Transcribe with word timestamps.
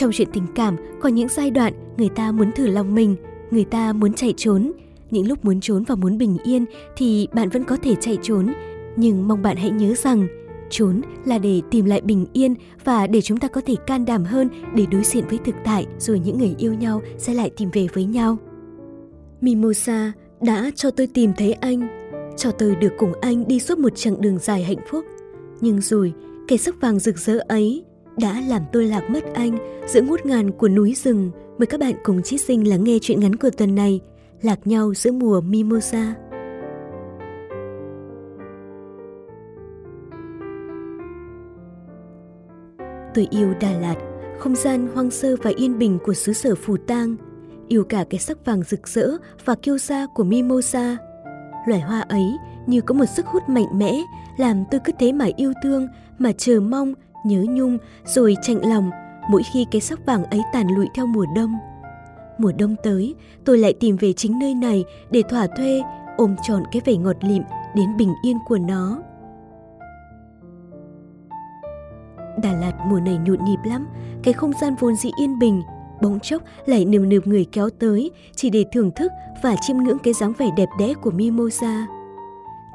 Trong 0.00 0.12
chuyện 0.12 0.28
tình 0.32 0.46
cảm, 0.54 0.76
có 1.00 1.08
những 1.08 1.28
giai 1.28 1.50
đoạn 1.50 1.72
người 1.96 2.08
ta 2.08 2.32
muốn 2.32 2.52
thử 2.52 2.66
lòng 2.66 2.94
mình, 2.94 3.16
người 3.50 3.64
ta 3.64 3.92
muốn 3.92 4.12
chạy 4.12 4.34
trốn. 4.36 4.72
Những 5.10 5.28
lúc 5.28 5.44
muốn 5.44 5.60
trốn 5.60 5.84
và 5.84 5.94
muốn 5.94 6.18
bình 6.18 6.36
yên 6.44 6.64
thì 6.96 7.28
bạn 7.32 7.48
vẫn 7.48 7.64
có 7.64 7.76
thể 7.76 7.94
chạy 8.00 8.18
trốn. 8.22 8.52
Nhưng 8.96 9.28
mong 9.28 9.42
bạn 9.42 9.56
hãy 9.56 9.70
nhớ 9.70 9.94
rằng, 9.94 10.28
trốn 10.70 11.00
là 11.24 11.38
để 11.38 11.62
tìm 11.70 11.84
lại 11.84 12.00
bình 12.00 12.26
yên 12.32 12.54
và 12.84 13.06
để 13.06 13.20
chúng 13.20 13.38
ta 13.38 13.48
có 13.48 13.60
thể 13.66 13.74
can 13.86 14.04
đảm 14.04 14.24
hơn 14.24 14.48
để 14.74 14.86
đối 14.90 15.04
diện 15.04 15.24
với 15.28 15.38
thực 15.44 15.54
tại 15.64 15.86
rồi 15.98 16.18
những 16.18 16.38
người 16.38 16.54
yêu 16.58 16.74
nhau 16.74 17.02
sẽ 17.18 17.34
lại 17.34 17.50
tìm 17.56 17.70
về 17.72 17.86
với 17.94 18.04
nhau. 18.04 18.36
Mimosa 19.40 20.12
đã 20.40 20.70
cho 20.74 20.90
tôi 20.90 21.06
tìm 21.06 21.32
thấy 21.36 21.52
anh, 21.52 21.88
cho 22.36 22.50
tôi 22.50 22.76
được 22.76 22.92
cùng 22.98 23.12
anh 23.20 23.48
đi 23.48 23.60
suốt 23.60 23.78
một 23.78 23.96
chặng 23.96 24.20
đường 24.20 24.38
dài 24.38 24.64
hạnh 24.64 24.80
phúc. 24.90 25.04
Nhưng 25.60 25.80
rồi, 25.80 26.12
cái 26.48 26.58
sắc 26.58 26.80
vàng 26.80 26.98
rực 26.98 27.18
rỡ 27.18 27.38
ấy 27.48 27.84
đã 28.20 28.42
làm 28.48 28.62
tôi 28.72 28.86
lạc 28.86 29.10
mất 29.10 29.34
anh 29.34 29.58
giữa 29.86 30.02
ngút 30.02 30.26
ngàn 30.26 30.50
của 30.50 30.68
núi 30.68 30.94
rừng. 30.94 31.30
Mời 31.58 31.66
các 31.66 31.80
bạn 31.80 31.94
cùng 32.04 32.22
Chí 32.22 32.38
Sinh 32.38 32.68
lắng 32.68 32.84
nghe 32.84 32.98
chuyện 33.02 33.20
ngắn 33.20 33.36
của 33.36 33.50
tuần 33.50 33.74
này, 33.74 34.00
Lạc 34.42 34.66
nhau 34.66 34.94
giữa 34.94 35.12
mùa 35.12 35.40
Mimosa. 35.40 36.14
Tôi 43.14 43.26
yêu 43.30 43.54
Đà 43.60 43.72
Lạt, 43.72 43.96
không 44.38 44.56
gian 44.56 44.88
hoang 44.94 45.10
sơ 45.10 45.36
và 45.42 45.50
yên 45.56 45.78
bình 45.78 45.98
của 46.04 46.14
xứ 46.14 46.32
sở 46.32 46.54
phù 46.54 46.76
tang, 46.76 47.16
yêu 47.68 47.84
cả 47.84 48.04
cái 48.10 48.18
sắc 48.18 48.44
vàng 48.44 48.62
rực 48.62 48.88
rỡ 48.88 49.10
và 49.44 49.54
kiêu 49.54 49.78
sa 49.78 50.06
của 50.14 50.24
Mimosa. 50.24 50.96
Loài 51.66 51.80
hoa 51.80 52.00
ấy 52.00 52.36
như 52.66 52.80
có 52.80 52.94
một 52.94 53.06
sức 53.16 53.26
hút 53.26 53.42
mạnh 53.48 53.78
mẽ, 53.78 54.00
làm 54.38 54.64
tôi 54.70 54.80
cứ 54.84 54.92
thế 54.98 55.12
mà 55.12 55.26
yêu 55.36 55.52
thương, 55.62 55.88
mà 56.18 56.32
chờ 56.32 56.60
mong, 56.60 56.94
nhớ 57.24 57.44
nhung, 57.48 57.78
rồi 58.04 58.36
chạnh 58.42 58.68
lòng 58.68 58.90
mỗi 59.30 59.42
khi 59.52 59.66
cái 59.70 59.80
sắc 59.80 60.06
vàng 60.06 60.24
ấy 60.24 60.42
tàn 60.52 60.68
lụi 60.76 60.88
theo 60.94 61.06
mùa 61.06 61.26
đông. 61.36 61.54
Mùa 62.38 62.52
đông 62.58 62.76
tới, 62.82 63.14
tôi 63.44 63.58
lại 63.58 63.72
tìm 63.72 63.96
về 63.96 64.12
chính 64.12 64.38
nơi 64.38 64.54
này 64.54 64.84
để 65.10 65.22
thỏa 65.30 65.46
thuê, 65.46 65.82
ôm 66.16 66.36
trọn 66.42 66.62
cái 66.72 66.82
vẻ 66.84 66.94
ngọt 66.96 67.16
lịm 67.20 67.42
đến 67.74 67.96
bình 67.96 68.14
yên 68.22 68.36
của 68.46 68.58
nó. 68.58 69.02
Đà 72.42 72.52
Lạt 72.52 72.72
mùa 72.86 73.00
này 73.00 73.18
nhộn 73.18 73.44
nhịp 73.44 73.58
lắm, 73.64 73.86
cái 74.22 74.34
không 74.34 74.52
gian 74.60 74.74
vốn 74.80 74.96
dĩ 74.96 75.10
yên 75.20 75.38
bình, 75.38 75.62
bỗng 76.02 76.20
chốc 76.20 76.42
lại 76.66 76.84
nườm 76.84 77.08
nượp 77.08 77.26
người 77.26 77.46
kéo 77.52 77.70
tới 77.70 78.10
chỉ 78.36 78.50
để 78.50 78.64
thưởng 78.72 78.90
thức 78.90 79.12
và 79.42 79.56
chiêm 79.60 79.76
ngưỡng 79.76 79.98
cái 79.98 80.14
dáng 80.14 80.32
vẻ 80.38 80.50
đẹp 80.56 80.68
đẽ 80.78 80.94
của 80.94 81.10
Mimosa. 81.10 81.86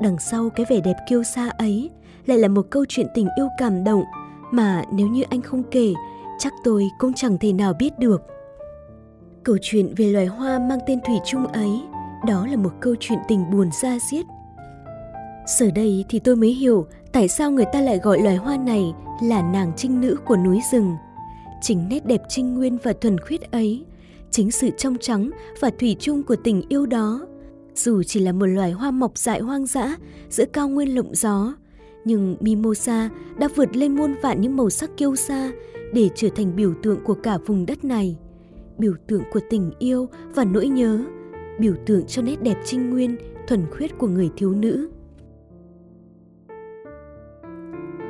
Đằng 0.02 0.18
sau 0.20 0.50
cái 0.50 0.66
vẻ 0.70 0.80
đẹp 0.80 0.96
kiêu 1.10 1.24
sa 1.24 1.50
ấy 1.58 1.90
lại 2.26 2.38
là 2.38 2.48
một 2.48 2.68
câu 2.70 2.86
chuyện 2.90 3.08
tình 3.14 3.28
yêu 3.38 3.48
cảm 3.58 3.84
động 3.84 4.04
mà 4.52 4.84
nếu 4.92 5.08
như 5.08 5.24
anh 5.30 5.42
không 5.42 5.64
kể, 5.64 5.94
chắc 6.40 6.54
tôi 6.64 6.90
cũng 6.98 7.14
chẳng 7.14 7.38
thể 7.38 7.54
nào 7.54 7.74
biết 7.80 8.00
được. 8.00 8.22
Câu 9.44 9.58
chuyện 9.62 9.94
về 9.98 10.06
loài 10.06 10.26
hoa 10.26 10.60
mang 10.60 10.80
tên 10.88 11.00
Thủy 11.08 11.16
chung 11.26 11.48
ấy, 11.48 11.82
đó 12.28 12.48
là 12.48 12.56
một 12.56 12.72
câu 12.82 12.96
chuyện 13.00 13.20
tình 13.28 13.52
buồn 13.52 13.72
xa 13.72 13.98
xiết. 14.00 14.26
Giờ 15.48 15.72
đây 15.76 16.06
thì 16.10 16.20
tôi 16.20 16.36
mới 16.36 16.50
hiểu 16.50 16.88
tại 17.14 17.28
sao 17.28 17.52
người 17.52 17.66
ta 17.74 17.82
lại 17.82 17.98
gọi 17.98 18.22
loài 18.22 18.36
hoa 18.36 18.58
này 18.58 18.94
là 19.22 19.42
nàng 19.42 19.72
trinh 19.78 20.02
nữ 20.02 20.18
của 20.26 20.38
núi 20.38 20.62
rừng. 20.72 20.96
Chính 21.62 21.90
nét 21.90 22.06
đẹp 22.06 22.22
trinh 22.30 22.56
nguyên 22.56 22.78
và 22.84 22.94
thuần 23.02 23.18
khiết 23.18 23.52
ấy, 23.52 23.86
chính 24.32 24.52
sự 24.52 24.70
trong 24.78 24.98
trắng 25.02 25.30
và 25.60 25.70
thủy 25.80 25.96
chung 26.00 26.24
của 26.24 26.36
tình 26.36 26.62
yêu 26.70 26.86
đó. 26.86 27.28
Dù 27.76 28.04
chỉ 28.04 28.20
là 28.20 28.32
một 28.32 28.46
loài 28.46 28.72
hoa 28.72 28.92
mọc 28.92 29.18
dại 29.18 29.40
hoang 29.40 29.66
dã 29.66 29.96
giữa 30.30 30.46
cao 30.46 30.70
nguyên 30.70 30.96
lộng 30.96 31.16
gió, 31.16 31.54
nhưng 32.06 32.38
Mimosa 32.40 33.10
đã 33.38 33.48
vượt 33.56 33.76
lên 33.76 33.96
muôn 33.96 34.16
vạn 34.22 34.42
những 34.42 34.58
màu 34.58 34.70
sắc 34.70 34.98
kiêu 34.98 35.16
sa 35.16 35.52
để 35.94 36.10
trở 36.16 36.30
thành 36.36 36.56
biểu 36.56 36.74
tượng 36.84 37.04
của 37.04 37.14
cả 37.14 37.38
vùng 37.46 37.66
đất 37.66 37.84
này. 37.84 38.18
Biểu 38.78 38.94
tượng 39.08 39.24
của 39.32 39.40
tình 39.50 39.72
yêu 39.80 40.10
và 40.36 40.44
nỗi 40.44 40.68
nhớ, 40.68 41.04
biểu 41.60 41.74
tượng 41.86 42.06
cho 42.08 42.22
nét 42.22 42.42
đẹp 42.42 42.58
trinh 42.66 42.90
nguyên, 42.90 43.16
thuần 43.48 43.62
khiết 43.72 43.98
của 43.98 44.08
người 44.08 44.30
thiếu 44.38 44.52
nữ. 44.52 44.90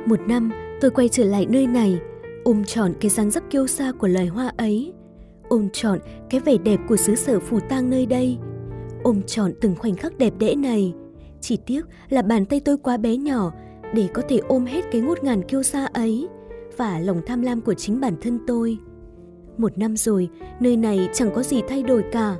Một 0.06 0.20
năm, 0.28 0.50
tôi 0.80 0.90
quay 0.90 1.08
trở 1.08 1.24
lại 1.24 1.46
nơi 1.50 1.66
này, 1.66 2.00
ôm 2.44 2.64
trọn 2.64 2.92
cái 3.00 3.10
dáng 3.10 3.30
dấp 3.30 3.50
kiêu 3.50 3.66
sa 3.66 3.92
của 3.92 4.08
loài 4.08 4.26
hoa 4.26 4.52
ấy, 4.56 4.92
ôm 5.48 5.68
trọn 5.72 5.98
cái 6.30 6.40
vẻ 6.40 6.56
đẹp 6.58 6.80
của 6.88 6.96
xứ 6.96 7.14
sở 7.14 7.40
phù 7.40 7.60
tang 7.60 7.90
nơi 7.90 8.06
đây, 8.06 8.38
ôm 9.02 9.22
trọn 9.26 9.52
từng 9.60 9.74
khoảnh 9.76 9.94
khắc 9.94 10.18
đẹp 10.18 10.32
đẽ 10.38 10.54
này. 10.54 10.94
Chỉ 11.40 11.58
tiếc 11.66 11.86
là 12.08 12.22
bàn 12.22 12.44
tay 12.44 12.60
tôi 12.60 12.76
quá 12.78 12.96
bé 12.96 13.16
nhỏ 13.16 13.52
để 13.94 14.08
có 14.14 14.22
thể 14.28 14.38
ôm 14.48 14.66
hết 14.66 14.84
cái 14.92 15.00
ngút 15.00 15.24
ngàn 15.24 15.42
kiêu 15.42 15.62
sa 15.62 15.86
ấy 15.86 16.28
và 16.76 16.98
lòng 16.98 17.20
tham 17.26 17.42
lam 17.42 17.60
của 17.60 17.74
chính 17.74 18.00
bản 18.00 18.14
thân 18.20 18.38
tôi. 18.46 18.78
Một 19.58 19.78
năm 19.78 19.96
rồi, 19.96 20.28
nơi 20.60 20.76
này 20.76 21.08
chẳng 21.12 21.30
có 21.34 21.42
gì 21.42 21.62
thay 21.68 21.82
đổi 21.82 22.04
cả. 22.12 22.36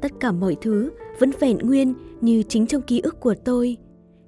Tất 0.00 0.12
cả 0.20 0.32
mọi 0.32 0.56
thứ 0.60 0.90
vẫn 1.18 1.30
vẹn 1.40 1.58
nguyên 1.58 1.94
như 2.20 2.42
chính 2.42 2.66
trong 2.66 2.82
ký 2.82 3.00
ức 3.00 3.20
của 3.20 3.34
tôi. 3.44 3.76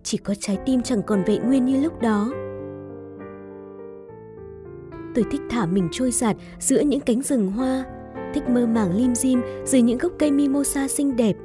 Chỉ 0.03 0.19
có 0.19 0.35
trái 0.41 0.59
tim 0.67 0.83
chẳng 0.83 1.03
còn 1.03 1.23
vẹn 1.27 1.47
nguyên 1.47 1.65
như 1.65 1.83
lúc 1.83 2.01
đó. 2.01 2.33
Tôi 5.15 5.25
thích 5.31 5.41
thả 5.51 5.67
mình 5.67 5.89
trôi 5.93 6.11
giạt 6.11 6.37
giữa 6.59 6.81
những 6.81 7.01
cánh 7.01 7.23
rừng 7.23 7.53
hoa, 7.53 7.85
thích 8.35 8.49
mơ 8.49 8.67
màng 8.67 8.97
lim 8.97 9.15
dim 9.15 9.41
dưới 9.65 9.83
những 9.83 9.99
gốc 9.99 10.13
cây 10.19 10.31
mimosa 10.31 10.89
xinh 10.89 11.17
đẹp. 11.17 11.37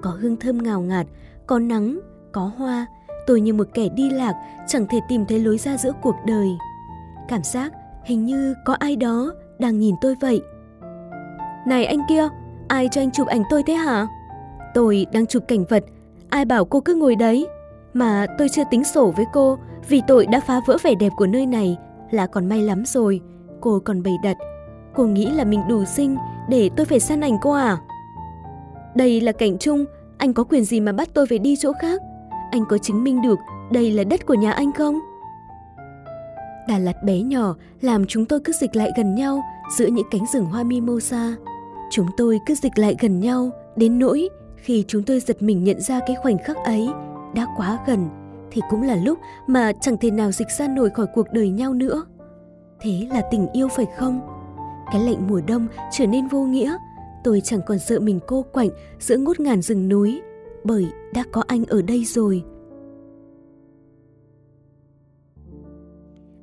Có 0.00 0.10
hương 0.10 0.36
thơm 0.36 0.58
ngào 0.58 0.80
ngạt, 0.80 1.06
có 1.46 1.58
nắng, 1.58 2.00
có 2.32 2.50
hoa, 2.56 2.86
tôi 3.30 3.40
như 3.40 3.52
một 3.54 3.68
kẻ 3.74 3.88
đi 3.88 4.10
lạc, 4.10 4.34
chẳng 4.66 4.86
thể 4.86 5.00
tìm 5.08 5.26
thấy 5.26 5.38
lối 5.38 5.58
ra 5.58 5.76
giữa 5.76 5.92
cuộc 6.02 6.14
đời. 6.26 6.48
Cảm 7.28 7.42
giác 7.42 7.72
hình 8.04 8.24
như 8.24 8.54
có 8.64 8.76
ai 8.78 8.96
đó 8.96 9.32
đang 9.58 9.78
nhìn 9.78 9.94
tôi 10.00 10.14
vậy. 10.20 10.42
Này 11.66 11.84
anh 11.84 12.00
kia, 12.08 12.28
ai 12.68 12.88
cho 12.92 13.00
anh 13.00 13.10
chụp 13.10 13.26
ảnh 13.26 13.42
tôi 13.50 13.62
thế 13.66 13.74
hả? 13.74 14.06
Tôi 14.74 15.06
đang 15.12 15.26
chụp 15.26 15.42
cảnh 15.48 15.64
vật, 15.64 15.84
ai 16.30 16.44
bảo 16.44 16.64
cô 16.64 16.80
cứ 16.80 16.94
ngồi 16.94 17.16
đấy? 17.16 17.46
Mà 17.94 18.26
tôi 18.38 18.48
chưa 18.48 18.62
tính 18.70 18.84
sổ 18.84 19.12
với 19.16 19.24
cô 19.32 19.58
vì 19.88 20.02
tội 20.06 20.26
đã 20.26 20.40
phá 20.40 20.60
vỡ 20.66 20.76
vẻ 20.82 20.94
đẹp 20.94 21.12
của 21.16 21.26
nơi 21.26 21.46
này 21.46 21.76
là 22.10 22.26
còn 22.26 22.48
may 22.48 22.62
lắm 22.62 22.82
rồi. 22.86 23.20
Cô 23.60 23.80
còn 23.84 24.02
bày 24.02 24.14
đặt. 24.22 24.36
Cô 24.94 25.06
nghĩ 25.06 25.26
là 25.26 25.44
mình 25.44 25.60
đủ 25.68 25.84
xinh 25.84 26.16
để 26.48 26.70
tôi 26.76 26.86
phải 26.86 27.00
săn 27.00 27.20
ảnh 27.20 27.38
cô 27.42 27.52
à? 27.52 27.78
Đây 28.94 29.20
là 29.20 29.32
cảnh 29.32 29.58
chung, 29.58 29.84
anh 30.18 30.34
có 30.34 30.44
quyền 30.44 30.64
gì 30.64 30.80
mà 30.80 30.92
bắt 30.92 31.08
tôi 31.14 31.26
phải 31.26 31.38
đi 31.38 31.56
chỗ 31.56 31.72
khác? 31.72 32.02
Anh 32.50 32.64
có 32.68 32.78
chứng 32.78 33.04
minh 33.04 33.22
được 33.22 33.38
đây 33.72 33.90
là 33.90 34.04
đất 34.04 34.26
của 34.26 34.34
nhà 34.34 34.52
anh 34.52 34.72
không? 34.72 35.00
Đà 36.68 36.78
Lạt 36.78 37.02
bé 37.04 37.20
nhỏ 37.20 37.54
làm 37.80 38.04
chúng 38.06 38.26
tôi 38.26 38.40
cứ 38.44 38.52
dịch 38.60 38.76
lại 38.76 38.90
gần 38.96 39.14
nhau 39.14 39.42
giữa 39.78 39.86
những 39.86 40.06
cánh 40.10 40.26
rừng 40.32 40.44
hoa 40.44 40.62
mimosa. 40.62 41.36
Chúng 41.90 42.06
tôi 42.16 42.40
cứ 42.46 42.54
dịch 42.54 42.78
lại 42.78 42.96
gần 43.00 43.20
nhau 43.20 43.50
đến 43.76 43.98
nỗi 43.98 44.28
khi 44.56 44.84
chúng 44.88 45.02
tôi 45.02 45.20
giật 45.20 45.42
mình 45.42 45.64
nhận 45.64 45.80
ra 45.80 46.00
cái 46.06 46.16
khoảnh 46.22 46.38
khắc 46.44 46.56
ấy 46.56 46.88
đã 47.34 47.46
quá 47.56 47.78
gần, 47.86 48.08
thì 48.50 48.62
cũng 48.70 48.82
là 48.82 48.96
lúc 48.96 49.18
mà 49.46 49.72
chẳng 49.80 49.96
thể 49.96 50.10
nào 50.10 50.32
dịch 50.32 50.48
ra 50.58 50.68
nổi 50.68 50.90
khỏi 50.90 51.06
cuộc 51.14 51.26
đời 51.32 51.48
nhau 51.48 51.74
nữa. 51.74 52.04
Thế 52.80 53.08
là 53.10 53.22
tình 53.30 53.46
yêu 53.52 53.68
phải 53.68 53.86
không? 53.98 54.20
Cái 54.92 55.02
lạnh 55.02 55.28
mùa 55.28 55.40
đông 55.46 55.66
trở 55.92 56.06
nên 56.06 56.28
vô 56.28 56.42
nghĩa. 56.42 56.76
Tôi 57.24 57.40
chẳng 57.44 57.60
còn 57.66 57.78
sợ 57.78 58.00
mình 58.00 58.20
cô 58.26 58.44
quạnh 58.52 58.68
giữa 58.98 59.16
ngút 59.16 59.40
ngàn 59.40 59.62
rừng 59.62 59.88
núi 59.88 60.20
bởi 60.64 60.86
đã 61.14 61.24
có 61.32 61.42
anh 61.46 61.64
ở 61.64 61.82
đây 61.82 62.04
rồi. 62.04 62.44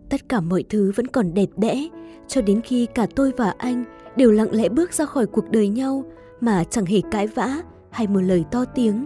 Tất 0.10 0.30
cả 0.30 0.40
mọi 0.42 0.64
thứ 0.70 0.92
vẫn 0.96 1.08
còn 1.08 1.34
đẹp 1.34 1.50
đẽ, 1.58 1.88
cho 2.28 2.42
đến 2.42 2.62
khi 2.62 2.86
cả 2.86 3.08
tôi 3.16 3.32
và 3.38 3.54
anh 3.58 3.84
đều 4.16 4.32
lặng 4.32 4.52
lẽ 4.52 4.70
bước 4.70 4.94
ra 4.94 5.06
khỏi 5.06 5.26
cuộc 5.26 5.52
đời 5.52 5.70
nhau, 5.70 6.04
mà 6.42 6.64
chẳng 6.64 6.86
hề 6.86 7.02
cãi 7.12 7.28
vã 7.28 7.62
hay 7.90 8.08
một 8.08 8.20
lời 8.20 8.46
to 8.52 8.66
tiếng. 8.66 9.06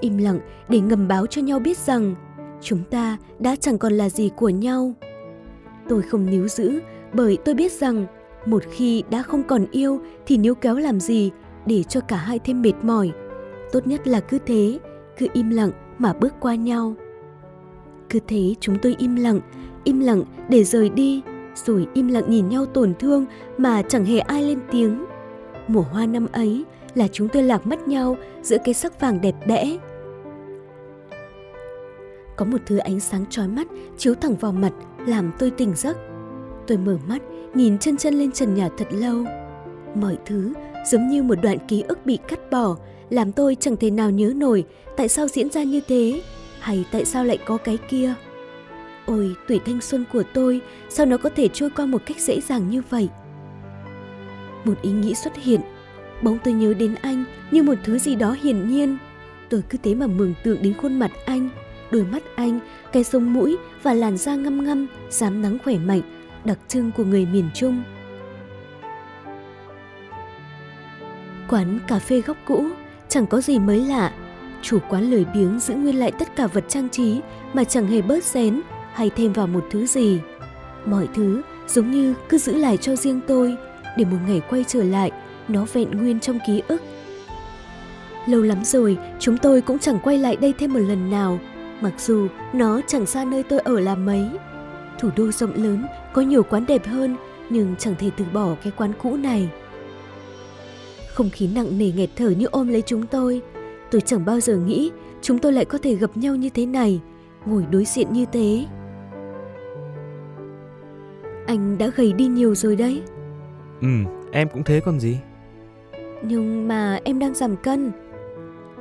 Im 0.00 0.16
lặng 0.18 0.40
để 0.68 0.80
ngầm 0.80 1.08
báo 1.08 1.26
cho 1.26 1.42
nhau 1.42 1.58
biết 1.58 1.78
rằng, 1.78 2.14
chúng 2.60 2.84
ta 2.90 3.18
đã 3.38 3.56
chẳng 3.56 3.78
còn 3.78 3.92
là 3.92 4.08
gì 4.08 4.30
của 4.36 4.48
nhau. 4.48 4.92
Tôi 5.88 6.02
không 6.02 6.26
níu 6.30 6.48
giữ, 6.48 6.80
bởi 7.14 7.38
tôi 7.44 7.54
biết 7.54 7.72
rằng, 7.72 8.06
một 8.46 8.62
khi 8.70 9.02
đã 9.10 9.22
không 9.22 9.42
còn 9.42 9.66
yêu 9.70 10.00
thì 10.26 10.36
níu 10.36 10.54
kéo 10.54 10.76
làm 10.76 11.00
gì 11.00 11.30
để 11.66 11.82
cho 11.82 12.00
cả 12.00 12.16
hai 12.16 12.38
thêm 12.38 12.62
mệt 12.62 12.74
mỏi 12.82 13.12
tốt 13.72 13.86
nhất 13.86 14.08
là 14.08 14.20
cứ 14.20 14.38
thế, 14.46 14.78
cứ 15.18 15.26
im 15.32 15.50
lặng 15.50 15.70
mà 15.98 16.12
bước 16.12 16.34
qua 16.40 16.54
nhau. 16.54 16.94
Cứ 18.08 18.18
thế 18.28 18.54
chúng 18.60 18.78
tôi 18.82 18.94
im 18.98 19.16
lặng 19.16 19.40
im 19.84 20.00
lặng 20.00 20.24
để 20.48 20.64
rời 20.64 20.88
đi, 20.88 21.22
rồi 21.54 21.86
im 21.94 22.08
lặng 22.08 22.24
nhìn 22.28 22.48
nhau 22.48 22.66
tổn 22.66 22.94
thương 22.98 23.26
mà 23.58 23.82
chẳng 23.82 24.04
hề 24.04 24.18
ai 24.18 24.42
lên 24.42 24.58
tiếng. 24.70 25.04
Mùa 25.68 25.82
hoa 25.82 26.06
năm 26.06 26.26
ấy 26.32 26.64
là 26.94 27.08
chúng 27.12 27.28
tôi 27.28 27.42
lạc 27.42 27.66
mất 27.66 27.88
nhau 27.88 28.16
giữa 28.42 28.56
cái 28.64 28.74
sắc 28.74 29.00
vàng 29.00 29.20
đẹp 29.20 29.34
đẽ. 29.46 29.78
Có 32.36 32.44
một 32.44 32.58
thứ 32.66 32.76
ánh 32.76 33.00
sáng 33.00 33.24
chói 33.30 33.48
mắt 33.48 33.66
chiếu 33.98 34.14
thẳng 34.14 34.36
vào 34.36 34.52
mặt 34.52 34.72
làm 35.06 35.32
tôi 35.38 35.50
tỉnh 35.50 35.72
giấc. 35.76 35.96
Tôi 36.66 36.78
mở 36.78 36.96
mắt, 37.08 37.22
nhìn 37.54 37.78
chân 37.78 37.96
chân 37.96 38.14
lên 38.14 38.32
trần 38.32 38.54
nhà 38.54 38.68
thật 38.78 38.86
lâu. 38.90 39.24
Mọi 39.94 40.18
thứ 40.26 40.52
giống 40.90 41.08
như 41.08 41.22
một 41.22 41.34
đoạn 41.42 41.58
ký 41.68 41.82
ức 41.88 42.06
bị 42.06 42.18
cắt 42.28 42.50
bỏ 42.50 42.76
làm 43.10 43.32
tôi 43.32 43.56
chẳng 43.60 43.76
thể 43.76 43.90
nào 43.90 44.10
nhớ 44.10 44.32
nổi 44.36 44.64
tại 44.96 45.08
sao 45.08 45.28
diễn 45.28 45.50
ra 45.50 45.62
như 45.62 45.80
thế 45.88 46.22
hay 46.60 46.84
tại 46.92 47.04
sao 47.04 47.24
lại 47.24 47.38
có 47.44 47.56
cái 47.56 47.78
kia 47.88 48.14
ôi 49.06 49.34
tuổi 49.48 49.60
thanh 49.66 49.80
xuân 49.80 50.04
của 50.12 50.22
tôi 50.34 50.60
sao 50.88 51.06
nó 51.06 51.16
có 51.16 51.30
thể 51.36 51.48
trôi 51.48 51.70
qua 51.70 51.86
một 51.86 52.02
cách 52.06 52.20
dễ 52.20 52.40
dàng 52.40 52.70
như 52.70 52.82
vậy 52.90 53.08
Một 54.64 54.82
ý 54.82 54.90
nghĩ 54.90 55.14
xuất 55.14 55.36
hiện, 55.36 55.60
bóng 56.22 56.38
tôi 56.44 56.54
nhớ 56.54 56.74
đến 56.74 56.94
anh 57.02 57.24
như 57.50 57.62
một 57.62 57.74
thứ 57.84 57.98
gì 57.98 58.14
đó 58.14 58.36
hiển 58.42 58.68
nhiên. 58.68 58.98
Tôi 59.48 59.62
cứ 59.68 59.78
thế 59.82 59.94
mà 59.94 60.06
mường 60.06 60.34
tượng 60.44 60.62
đến 60.62 60.74
khuôn 60.74 60.98
mặt 60.98 61.10
anh, 61.24 61.48
đôi 61.90 62.04
mắt 62.04 62.22
anh, 62.36 62.60
cái 62.92 63.04
sống 63.04 63.32
mũi 63.32 63.56
và 63.82 63.94
làn 63.94 64.16
da 64.16 64.34
ngăm 64.34 64.64
ngăm, 64.64 64.86
dám 65.10 65.42
nắng 65.42 65.58
khỏe 65.64 65.78
mạnh, 65.78 66.02
đặc 66.44 66.58
trưng 66.68 66.90
của 66.96 67.04
người 67.04 67.26
miền 67.26 67.50
Trung. 67.54 67.82
Quán 71.48 71.78
cà 71.88 71.98
phê 71.98 72.20
góc 72.20 72.36
cũ, 72.44 72.66
chẳng 73.10 73.26
có 73.26 73.40
gì 73.40 73.58
mới 73.58 73.80
lạ. 73.80 74.12
Chủ 74.62 74.78
quán 74.88 75.10
lười 75.10 75.24
biếng 75.34 75.60
giữ 75.60 75.74
nguyên 75.74 75.98
lại 75.98 76.12
tất 76.18 76.36
cả 76.36 76.46
vật 76.46 76.64
trang 76.68 76.88
trí 76.88 77.20
mà 77.52 77.64
chẳng 77.64 77.86
hề 77.86 78.02
bớt 78.02 78.24
xén 78.24 78.60
hay 78.92 79.10
thêm 79.16 79.32
vào 79.32 79.46
một 79.46 79.64
thứ 79.70 79.86
gì. 79.86 80.20
Mọi 80.84 81.08
thứ 81.14 81.42
giống 81.68 81.90
như 81.90 82.14
cứ 82.28 82.38
giữ 82.38 82.54
lại 82.54 82.76
cho 82.76 82.96
riêng 82.96 83.20
tôi, 83.26 83.56
để 83.96 84.04
một 84.04 84.16
ngày 84.26 84.42
quay 84.50 84.64
trở 84.68 84.82
lại, 84.82 85.10
nó 85.48 85.66
vẹn 85.72 85.90
nguyên 85.90 86.20
trong 86.20 86.38
ký 86.46 86.62
ức. 86.68 86.82
Lâu 88.26 88.42
lắm 88.42 88.64
rồi, 88.64 88.98
chúng 89.18 89.36
tôi 89.36 89.60
cũng 89.60 89.78
chẳng 89.78 89.98
quay 90.02 90.18
lại 90.18 90.36
đây 90.36 90.54
thêm 90.58 90.72
một 90.72 90.80
lần 90.80 91.10
nào, 91.10 91.38
mặc 91.80 91.92
dù 91.98 92.26
nó 92.52 92.80
chẳng 92.86 93.06
xa 93.06 93.24
nơi 93.24 93.42
tôi 93.42 93.58
ở 93.58 93.80
là 93.80 93.94
mấy. 93.94 94.24
Thủ 94.98 95.08
đô 95.16 95.30
rộng 95.30 95.54
lớn, 95.54 95.84
có 96.12 96.22
nhiều 96.22 96.42
quán 96.42 96.66
đẹp 96.66 96.86
hơn, 96.86 97.16
nhưng 97.50 97.74
chẳng 97.78 97.94
thể 97.98 98.10
từ 98.16 98.24
bỏ 98.32 98.54
cái 98.62 98.72
quán 98.76 98.92
cũ 98.98 99.16
này. 99.16 99.48
Không 101.20 101.30
khí 101.30 101.48
nặng 101.54 101.78
nề 101.78 101.92
nghẹt 101.96 102.10
thở 102.16 102.30
như 102.30 102.46
ôm 102.46 102.68
lấy 102.68 102.82
chúng 102.82 103.06
tôi. 103.06 103.42
Tôi 103.90 104.00
chẳng 104.00 104.24
bao 104.24 104.40
giờ 104.40 104.56
nghĩ 104.56 104.90
chúng 105.22 105.38
tôi 105.38 105.52
lại 105.52 105.64
có 105.64 105.78
thể 105.82 105.94
gặp 105.94 106.16
nhau 106.16 106.36
như 106.36 106.50
thế 106.50 106.66
này, 106.66 107.00
ngồi 107.46 107.66
đối 107.70 107.84
diện 107.84 108.12
như 108.12 108.24
thế. 108.32 108.66
Anh 111.46 111.78
đã 111.78 111.90
gầy 111.96 112.12
đi 112.12 112.26
nhiều 112.26 112.54
rồi 112.54 112.76
đấy. 112.76 113.02
Ừ, 113.80 113.88
em 114.32 114.48
cũng 114.48 114.64
thế 114.64 114.80
còn 114.80 115.00
gì. 115.00 115.18
Nhưng 116.22 116.68
mà 116.68 116.98
em 117.04 117.18
đang 117.18 117.34
giảm 117.34 117.56
cân. 117.56 117.92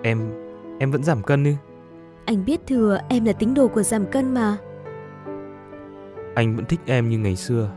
Em, 0.04 0.20
em 0.80 0.92
vẫn 0.92 1.04
giảm 1.04 1.24
cân 1.24 1.44
ư? 1.44 1.52
Anh 2.26 2.46
biết 2.46 2.68
thừa 2.68 3.00
em 3.10 3.26
là 3.26 3.34
tính 3.34 3.54
đồ 3.54 3.68
của 3.68 3.84
giảm 3.84 4.06
cân 4.12 4.34
mà. 4.34 4.58
Anh 6.36 6.56
vẫn 6.56 6.66
thích 6.66 6.80
em 6.86 7.10
như 7.10 7.18
ngày 7.18 7.36
xưa. 7.36 7.72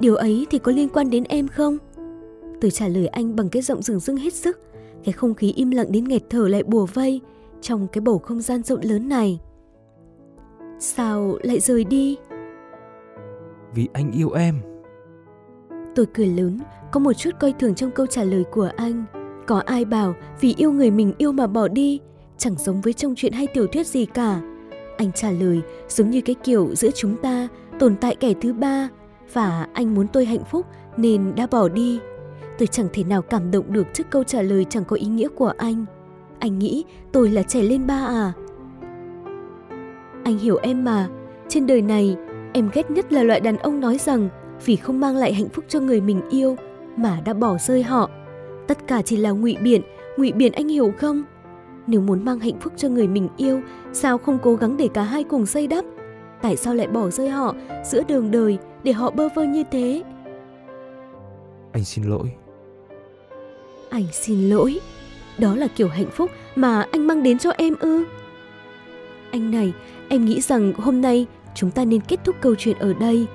Điều 0.00 0.14
ấy 0.14 0.46
thì 0.50 0.58
có 0.58 0.72
liên 0.72 0.88
quan 0.88 1.10
đến 1.10 1.24
em 1.24 1.48
không? 1.48 1.78
Tôi 2.60 2.70
trả 2.70 2.88
lời 2.88 3.06
anh 3.06 3.36
bằng 3.36 3.48
cái 3.48 3.62
giọng 3.62 3.82
rừng 3.82 4.00
rưng 4.00 4.16
hết 4.16 4.34
sức. 4.34 4.60
Cái 5.04 5.12
không 5.12 5.34
khí 5.34 5.52
im 5.56 5.70
lặng 5.70 5.92
đến 5.92 6.04
nghẹt 6.04 6.22
thở 6.30 6.48
lại 6.48 6.62
bùa 6.62 6.86
vây 6.86 7.20
trong 7.60 7.86
cái 7.92 8.00
bầu 8.00 8.18
không 8.18 8.40
gian 8.40 8.62
rộng 8.62 8.80
lớn 8.82 9.08
này. 9.08 9.40
Sao 10.78 11.38
lại 11.42 11.60
rời 11.60 11.84
đi? 11.84 12.16
Vì 13.74 13.88
anh 13.92 14.12
yêu 14.12 14.30
em. 14.30 14.60
Tôi 15.94 16.06
cười 16.14 16.26
lớn, 16.26 16.60
có 16.92 17.00
một 17.00 17.12
chút 17.12 17.30
coi 17.40 17.52
thường 17.52 17.74
trong 17.74 17.90
câu 17.90 18.06
trả 18.06 18.24
lời 18.24 18.44
của 18.52 18.70
anh. 18.76 19.04
Có 19.46 19.62
ai 19.66 19.84
bảo 19.84 20.14
vì 20.40 20.54
yêu 20.56 20.72
người 20.72 20.90
mình 20.90 21.12
yêu 21.18 21.32
mà 21.32 21.46
bỏ 21.46 21.68
đi, 21.68 22.00
chẳng 22.38 22.54
giống 22.58 22.80
với 22.80 22.92
trong 22.92 23.14
chuyện 23.16 23.32
hay 23.32 23.46
tiểu 23.46 23.66
thuyết 23.66 23.86
gì 23.86 24.06
cả. 24.06 24.40
Anh 24.96 25.12
trả 25.12 25.30
lời 25.30 25.60
giống 25.88 26.10
như 26.10 26.20
cái 26.20 26.36
kiểu 26.44 26.74
giữa 26.74 26.90
chúng 26.94 27.16
ta 27.16 27.48
tồn 27.78 27.96
tại 28.00 28.16
kẻ 28.16 28.34
thứ 28.40 28.52
ba 28.52 28.88
và 29.32 29.68
anh 29.72 29.94
muốn 29.94 30.06
tôi 30.12 30.24
hạnh 30.24 30.44
phúc 30.50 30.66
nên 30.96 31.34
đã 31.34 31.46
bỏ 31.46 31.68
đi. 31.68 32.00
Tôi 32.60 32.66
chẳng 32.66 32.88
thể 32.92 33.04
nào 33.04 33.22
cảm 33.22 33.50
động 33.50 33.72
được 33.72 33.86
trước 33.92 34.10
câu 34.10 34.24
trả 34.24 34.42
lời 34.42 34.66
chẳng 34.70 34.84
có 34.84 34.96
ý 34.96 35.06
nghĩa 35.06 35.28
của 35.28 35.52
anh. 35.58 35.84
Anh 36.38 36.58
nghĩ 36.58 36.84
tôi 37.12 37.30
là 37.30 37.42
trẻ 37.42 37.62
lên 37.62 37.86
ba 37.86 38.06
à? 38.06 38.32
Anh 40.24 40.38
hiểu 40.38 40.58
em 40.62 40.84
mà, 40.84 41.08
trên 41.48 41.66
đời 41.66 41.82
này 41.82 42.16
em 42.52 42.70
ghét 42.72 42.90
nhất 42.90 43.12
là 43.12 43.22
loại 43.22 43.40
đàn 43.40 43.56
ông 43.56 43.80
nói 43.80 43.98
rằng 43.98 44.28
vì 44.64 44.76
không 44.76 45.00
mang 45.00 45.16
lại 45.16 45.34
hạnh 45.34 45.48
phúc 45.48 45.64
cho 45.68 45.80
người 45.80 46.00
mình 46.00 46.20
yêu 46.30 46.56
mà 46.96 47.20
đã 47.24 47.34
bỏ 47.34 47.56
rơi 47.58 47.82
họ. 47.82 48.10
Tất 48.68 48.86
cả 48.86 49.02
chỉ 49.02 49.16
là 49.16 49.30
ngụy 49.30 49.56
biện, 49.62 49.82
ngụy 50.16 50.32
biện 50.32 50.52
anh 50.52 50.68
hiểu 50.68 50.92
không? 50.98 51.22
Nếu 51.86 52.00
muốn 52.00 52.24
mang 52.24 52.40
hạnh 52.40 52.60
phúc 52.60 52.72
cho 52.76 52.88
người 52.88 53.08
mình 53.08 53.28
yêu, 53.36 53.60
sao 53.92 54.18
không 54.18 54.38
cố 54.42 54.54
gắng 54.54 54.76
để 54.76 54.88
cả 54.94 55.02
hai 55.02 55.24
cùng 55.24 55.46
xây 55.46 55.66
đắp? 55.66 55.84
Tại 56.42 56.56
sao 56.56 56.74
lại 56.74 56.86
bỏ 56.86 57.10
rơi 57.10 57.28
họ 57.28 57.54
giữa 57.84 58.02
đường 58.08 58.30
đời 58.30 58.58
để 58.82 58.92
họ 58.92 59.10
bơ 59.10 59.28
vơ 59.34 59.44
như 59.44 59.64
thế? 59.70 60.02
Anh 61.72 61.84
xin 61.84 62.04
lỗi. 62.04 62.39
Anh 63.90 64.06
xin 64.12 64.48
lỗi. 64.48 64.80
Đó 65.38 65.54
là 65.56 65.66
kiểu 65.66 65.88
hạnh 65.88 66.10
phúc 66.12 66.30
mà 66.56 66.86
anh 66.92 67.06
mang 67.06 67.22
đến 67.22 67.38
cho 67.38 67.50
em 67.50 67.74
ư? 67.80 68.04
Anh 69.30 69.50
này, 69.50 69.72
em 70.08 70.24
nghĩ 70.24 70.40
rằng 70.40 70.72
hôm 70.72 71.00
nay 71.00 71.26
chúng 71.54 71.70
ta 71.70 71.84
nên 71.84 72.00
kết 72.00 72.20
thúc 72.24 72.36
câu 72.40 72.54
chuyện 72.54 72.78
ở 72.78 72.92
đây. 72.92 73.26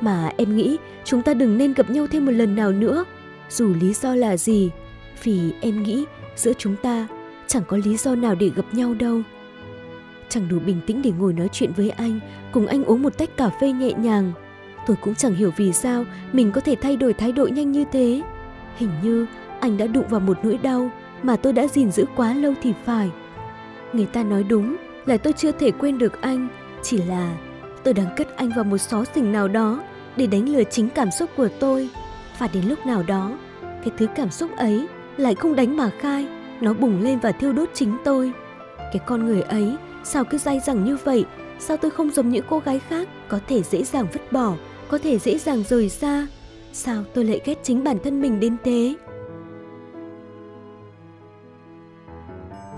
Mà 0.00 0.32
em 0.36 0.56
nghĩ 0.56 0.76
chúng 1.04 1.22
ta 1.22 1.34
đừng 1.34 1.58
nên 1.58 1.72
gặp 1.74 1.90
nhau 1.90 2.06
thêm 2.06 2.26
một 2.26 2.32
lần 2.32 2.56
nào 2.56 2.72
nữa. 2.72 3.04
Dù 3.50 3.74
lý 3.80 3.92
do 3.92 4.14
là 4.14 4.36
gì. 4.36 4.70
Vì 5.22 5.52
em 5.60 5.82
nghĩ 5.82 6.04
giữa 6.36 6.52
chúng 6.58 6.76
ta 6.82 7.08
chẳng 7.46 7.62
có 7.68 7.76
lý 7.76 7.96
do 7.96 8.14
nào 8.14 8.34
để 8.34 8.50
gặp 8.56 8.64
nhau 8.72 8.94
đâu. 8.94 9.20
Chẳng 10.28 10.48
đủ 10.48 10.58
bình 10.58 10.80
tĩnh 10.86 11.02
để 11.02 11.12
ngồi 11.18 11.32
nói 11.32 11.48
chuyện 11.52 11.72
với 11.76 11.90
anh, 11.90 12.20
cùng 12.52 12.66
anh 12.66 12.84
uống 12.84 13.02
một 13.02 13.18
tách 13.18 13.36
cà 13.36 13.50
phê 13.60 13.72
nhẹ 13.72 13.92
nhàng. 13.92 14.32
Tôi 14.86 14.96
cũng 15.00 15.14
chẳng 15.14 15.34
hiểu 15.34 15.52
vì 15.56 15.72
sao 15.72 16.04
mình 16.32 16.52
có 16.52 16.60
thể 16.60 16.76
thay 16.80 16.96
đổi 16.96 17.12
thái 17.12 17.32
độ 17.32 17.46
nhanh 17.46 17.72
như 17.72 17.84
thế. 17.92 18.22
Hình 18.76 18.90
như 19.02 19.26
anh 19.62 19.76
đã 19.76 19.86
đụng 19.86 20.08
vào 20.08 20.20
một 20.20 20.38
nỗi 20.42 20.58
đau 20.58 20.90
mà 21.22 21.36
tôi 21.36 21.52
đã 21.52 21.66
gìn 21.66 21.92
giữ 21.92 22.04
quá 22.16 22.34
lâu 22.34 22.54
thì 22.62 22.72
phải. 22.84 23.10
Người 23.92 24.06
ta 24.06 24.22
nói 24.22 24.42
đúng 24.42 24.76
là 25.06 25.16
tôi 25.16 25.32
chưa 25.32 25.52
thể 25.52 25.70
quên 25.70 25.98
được 25.98 26.20
anh, 26.20 26.48
chỉ 26.82 26.96
là 26.96 27.36
tôi 27.84 27.94
đang 27.94 28.06
cất 28.16 28.36
anh 28.36 28.50
vào 28.56 28.64
một 28.64 28.78
xó 28.78 29.04
xỉnh 29.14 29.32
nào 29.32 29.48
đó 29.48 29.82
để 30.16 30.26
đánh 30.26 30.48
lừa 30.48 30.64
chính 30.64 30.88
cảm 30.88 31.10
xúc 31.10 31.30
của 31.36 31.48
tôi. 31.60 31.88
Và 32.38 32.48
đến 32.52 32.64
lúc 32.64 32.86
nào 32.86 33.02
đó, 33.02 33.38
cái 33.62 33.90
thứ 33.98 34.06
cảm 34.16 34.30
xúc 34.30 34.56
ấy 34.56 34.86
lại 35.16 35.34
không 35.34 35.56
đánh 35.56 35.76
mà 35.76 35.90
khai, 36.00 36.26
nó 36.60 36.74
bùng 36.74 37.02
lên 37.02 37.18
và 37.18 37.32
thiêu 37.32 37.52
đốt 37.52 37.68
chính 37.74 37.96
tôi. 38.04 38.32
Cái 38.78 39.00
con 39.06 39.26
người 39.26 39.42
ấy 39.42 39.76
sao 40.04 40.24
cứ 40.24 40.38
dai 40.38 40.60
dẳng 40.60 40.84
như 40.84 40.96
vậy? 41.04 41.24
Sao 41.58 41.76
tôi 41.76 41.90
không 41.90 42.10
giống 42.10 42.28
những 42.28 42.44
cô 42.48 42.58
gái 42.58 42.80
khác 42.88 43.08
có 43.28 43.38
thể 43.48 43.62
dễ 43.62 43.82
dàng 43.82 44.06
vứt 44.12 44.32
bỏ, 44.32 44.54
có 44.88 44.98
thể 44.98 45.18
dễ 45.18 45.38
dàng 45.38 45.62
rời 45.68 45.88
xa? 45.88 46.26
Sao 46.72 47.04
tôi 47.14 47.24
lại 47.24 47.40
ghét 47.44 47.58
chính 47.62 47.84
bản 47.84 47.96
thân 48.04 48.22
mình 48.22 48.40
đến 48.40 48.56
thế? 48.64 48.94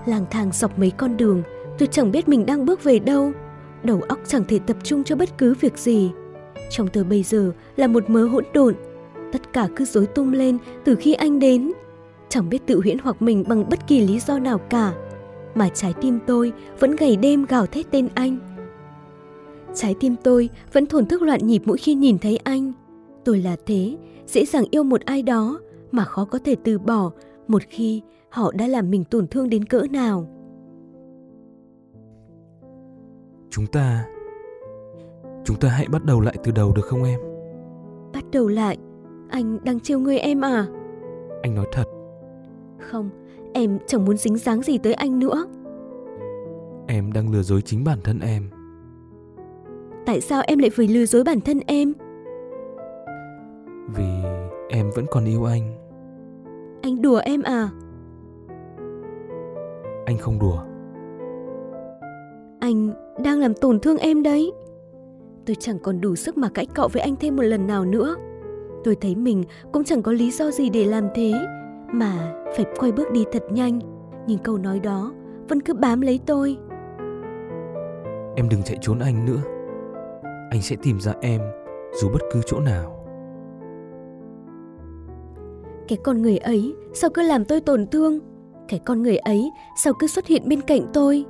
Lang 0.05 0.25
thang 0.31 0.51
dọc 0.53 0.79
mấy 0.79 0.91
con 0.91 1.17
đường, 1.17 1.43
tôi 1.77 1.87
chẳng 1.91 2.11
biết 2.11 2.29
mình 2.29 2.45
đang 2.45 2.65
bước 2.65 2.83
về 2.83 2.99
đâu. 2.99 3.31
Đầu 3.83 4.01
óc 4.01 4.19
chẳng 4.27 4.43
thể 4.47 4.59
tập 4.59 4.77
trung 4.83 5.03
cho 5.03 5.15
bất 5.15 5.37
cứ 5.37 5.53
việc 5.61 5.77
gì. 5.77 6.11
Trong 6.69 6.87
tôi 6.87 7.03
bây 7.03 7.23
giờ 7.23 7.51
là 7.75 7.87
một 7.87 8.09
mớ 8.09 8.25
hỗn 8.25 8.43
độn. 8.53 8.75
Tất 9.31 9.53
cả 9.53 9.67
cứ 9.75 9.85
rối 9.85 10.05
tung 10.05 10.33
lên 10.33 10.57
từ 10.83 10.95
khi 10.95 11.13
anh 11.13 11.39
đến. 11.39 11.71
Chẳng 12.29 12.49
biết 12.49 12.65
tự 12.65 12.81
huyễn 12.81 12.97
hoặc 12.97 13.21
mình 13.21 13.43
bằng 13.47 13.69
bất 13.69 13.87
kỳ 13.87 14.07
lý 14.07 14.19
do 14.19 14.39
nào 14.39 14.57
cả. 14.57 14.93
Mà 15.55 15.69
trái 15.69 15.93
tim 16.01 16.19
tôi 16.27 16.53
vẫn 16.79 16.95
ngày 16.99 17.15
đêm 17.17 17.45
gào 17.45 17.65
thét 17.65 17.91
tên 17.91 18.07
anh. 18.13 18.37
Trái 19.75 19.95
tim 19.99 20.15
tôi 20.23 20.49
vẫn 20.73 20.85
thổn 20.85 21.05
thức 21.05 21.21
loạn 21.21 21.39
nhịp 21.43 21.61
mỗi 21.65 21.77
khi 21.77 21.93
nhìn 21.93 22.17
thấy 22.17 22.37
anh. 22.37 22.73
Tôi 23.23 23.41
là 23.41 23.55
thế, 23.65 23.97
dễ 24.27 24.45
dàng 24.45 24.65
yêu 24.71 24.83
một 24.83 25.01
ai 25.01 25.21
đó 25.21 25.59
mà 25.91 26.03
khó 26.03 26.25
có 26.25 26.39
thể 26.45 26.55
từ 26.63 26.79
bỏ 26.79 27.11
một 27.47 27.61
khi 27.69 28.01
họ 28.35 28.51
đã 28.55 28.67
làm 28.67 28.91
mình 28.91 29.03
tổn 29.03 29.27
thương 29.27 29.49
đến 29.49 29.65
cỡ 29.65 29.83
nào? 29.91 30.27
Chúng 33.49 33.67
ta 33.67 34.05
chúng 35.43 35.57
ta 35.59 35.69
hãy 35.69 35.87
bắt 35.91 36.05
đầu 36.05 36.21
lại 36.21 36.35
từ 36.43 36.51
đầu 36.51 36.73
được 36.75 36.85
không 36.85 37.03
em? 37.03 37.19
Bắt 38.13 38.23
đầu 38.31 38.47
lại? 38.47 38.77
Anh 39.29 39.59
đang 39.63 39.79
trêu 39.79 39.99
người 39.99 40.17
em 40.17 40.41
à? 40.41 40.67
Anh 41.41 41.55
nói 41.55 41.65
thật. 41.71 41.83
Không 42.79 43.09
em 43.53 43.79
chẳng 43.87 44.05
muốn 44.05 44.17
dính 44.17 44.37
dáng 44.37 44.61
gì 44.61 44.77
tới 44.77 44.93
anh 44.93 45.19
nữa. 45.19 45.45
Em 46.87 47.13
đang 47.13 47.31
lừa 47.31 47.41
dối 47.41 47.61
chính 47.61 47.83
bản 47.83 47.99
thân 48.03 48.19
em. 48.19 48.49
Tại 50.05 50.21
sao 50.21 50.43
em 50.47 50.59
lại 50.59 50.69
phải 50.69 50.87
lừa 50.87 51.05
dối 51.05 51.23
bản 51.23 51.41
thân 51.41 51.59
em? 51.67 51.93
Vì 53.95 54.09
em 54.69 54.89
vẫn 54.95 55.05
còn 55.11 55.25
yêu 55.25 55.43
anh. 55.43 55.75
Anh 56.81 57.01
đùa 57.01 57.17
em 57.17 57.41
à 57.41 57.69
anh 60.05 60.17
không 60.17 60.39
đùa. 60.39 60.59
Anh 62.59 62.93
đang 63.23 63.39
làm 63.39 63.53
tổn 63.53 63.79
thương 63.79 63.97
em 63.97 64.23
đấy. 64.23 64.51
Tôi 65.45 65.55
chẳng 65.59 65.79
còn 65.79 66.01
đủ 66.01 66.15
sức 66.15 66.37
mà 66.37 66.49
cãi 66.49 66.65
cọ 66.65 66.87
với 66.93 67.01
anh 67.01 67.15
thêm 67.15 67.35
một 67.35 67.43
lần 67.43 67.67
nào 67.67 67.85
nữa. 67.85 68.15
Tôi 68.83 68.95
thấy 68.95 69.15
mình 69.15 69.43
cũng 69.71 69.83
chẳng 69.83 70.01
có 70.01 70.11
lý 70.11 70.31
do 70.31 70.51
gì 70.51 70.69
để 70.69 70.85
làm 70.85 71.07
thế 71.15 71.33
mà 71.93 72.43
phải 72.55 72.65
quay 72.79 72.91
bước 72.91 73.11
đi 73.11 73.25
thật 73.31 73.43
nhanh. 73.49 73.79
Nhưng 74.27 74.37
câu 74.37 74.57
nói 74.57 74.79
đó 74.79 75.13
vẫn 75.49 75.61
cứ 75.61 75.73
bám 75.73 76.01
lấy 76.01 76.19
tôi. 76.25 76.57
Em 78.35 78.49
đừng 78.49 78.63
chạy 78.63 78.77
trốn 78.81 78.99
anh 78.99 79.25
nữa. 79.25 79.41
Anh 80.51 80.61
sẽ 80.61 80.75
tìm 80.83 80.99
ra 80.99 81.13
em 81.21 81.41
dù 82.01 82.09
bất 82.13 82.21
cứ 82.33 82.41
chỗ 82.45 82.59
nào. 82.59 82.91
Cái 85.87 85.97
con 86.03 86.21
người 86.21 86.37
ấy 86.37 86.75
sao 86.93 87.09
cứ 87.09 87.21
làm 87.21 87.45
tôi 87.45 87.61
tổn 87.61 87.87
thương 87.87 88.19
cái 88.67 88.79
con 88.79 89.03
người 89.03 89.17
ấy 89.17 89.51
sao 89.83 89.93
cứ 89.93 90.07
xuất 90.07 90.27
hiện 90.27 90.49
bên 90.49 90.61
cạnh 90.61 90.81
tôi 90.93 91.25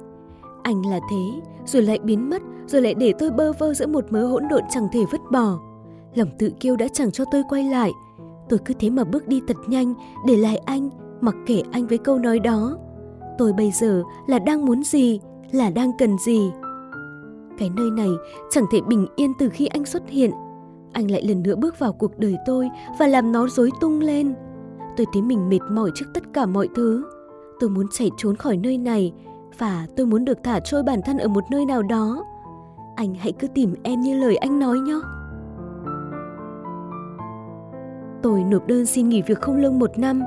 anh 0.64 0.86
là 0.86 1.00
thế 1.12 1.42
rồi 1.66 1.82
lại 1.82 2.00
biến 2.04 2.30
mất 2.30 2.42
rồi 2.68 2.82
lại 2.82 2.94
để 2.94 3.14
tôi 3.20 3.32
bơ 3.32 3.54
vơ 3.54 3.74
giữa 3.74 3.88
một 3.88 4.06
mớ 4.10 4.26
hỗn 4.26 4.44
độn 4.50 4.64
chẳng 4.70 4.88
thể 4.94 5.06
vứt 5.12 5.22
bỏ 5.32 5.60
lòng 6.16 6.30
tự 6.40 6.50
kiêu 6.60 6.76
đã 6.76 6.88
chẳng 6.88 7.12
cho 7.12 7.26
tôi 7.32 7.44
quay 7.50 7.64
lại 7.64 7.92
Tôi 8.50 8.60
cứ 8.66 8.74
thế 8.80 8.90
mà 8.90 9.04
bước 9.04 9.28
đi 9.28 9.42
thật 9.48 9.58
nhanh, 9.68 9.94
để 10.26 10.38
lại 10.38 10.58
anh, 10.58 10.90
mặc 11.22 11.36
kệ 11.46 11.62
anh 11.72 11.88
với 11.88 11.98
câu 11.98 12.20
nói 12.20 12.40
đó. 12.40 12.78
Tôi 13.38 13.54
bây 13.54 13.72
giờ 13.72 14.04
là 14.28 14.40
đang 14.40 14.66
muốn 14.66 14.84
gì, 14.84 15.20
là 15.52 15.70
đang 15.70 15.92
cần 15.98 16.18
gì. 16.18 16.52
Cái 17.58 17.70
nơi 17.76 17.92
này 17.92 18.10
chẳng 18.52 18.66
thể 18.72 18.82
bình 18.82 19.08
yên 19.16 19.34
từ 19.40 19.50
khi 19.50 19.66
anh 19.66 19.86
xuất 19.86 20.10
hiện. 20.10 20.32
Anh 20.94 21.12
lại 21.12 21.24
lần 21.28 21.44
nữa 21.44 21.56
bước 21.56 21.80
vào 21.80 21.94
cuộc 21.94 22.18
đời 22.18 22.36
tôi 22.46 22.70
và 23.00 23.08
làm 23.08 23.32
nó 23.32 23.48
rối 23.48 23.70
tung 23.80 24.00
lên. 24.00 24.34
Tôi 24.98 25.08
thấy 25.14 25.22
mình 25.22 25.50
mệt 25.50 25.60
mỏi 25.72 25.92
trước 25.96 26.06
tất 26.14 26.24
cả 26.34 26.46
mọi 26.46 26.70
thứ. 26.76 27.04
Tôi 27.60 27.70
muốn 27.70 27.88
chạy 27.92 28.12
trốn 28.18 28.36
khỏi 28.36 28.58
nơi 28.58 28.78
này 28.78 29.14
và 29.60 29.88
tôi 29.96 30.06
muốn 30.06 30.26
được 30.26 30.38
thả 30.44 30.60
trôi 30.60 30.84
bản 30.84 31.02
thân 31.06 31.18
ở 31.18 31.28
một 31.28 31.44
nơi 31.52 31.66
nào 31.66 31.84
đó. 31.84 32.26
Anh 32.96 33.16
hãy 33.16 33.32
cứ 33.32 33.48
tìm 33.48 33.76
em 33.84 34.02
như 34.02 34.20
lời 34.20 34.36
anh 34.36 34.60
nói 34.60 34.80
nhé. 34.80 35.00
Tôi 38.24 38.44
nộp 38.44 38.68
đơn 38.68 38.86
xin 38.86 39.10
nghỉ 39.10 39.22
việc 39.22 39.42
không 39.42 39.58
lương 39.58 39.80
một 39.80 39.98
năm. 39.98 40.22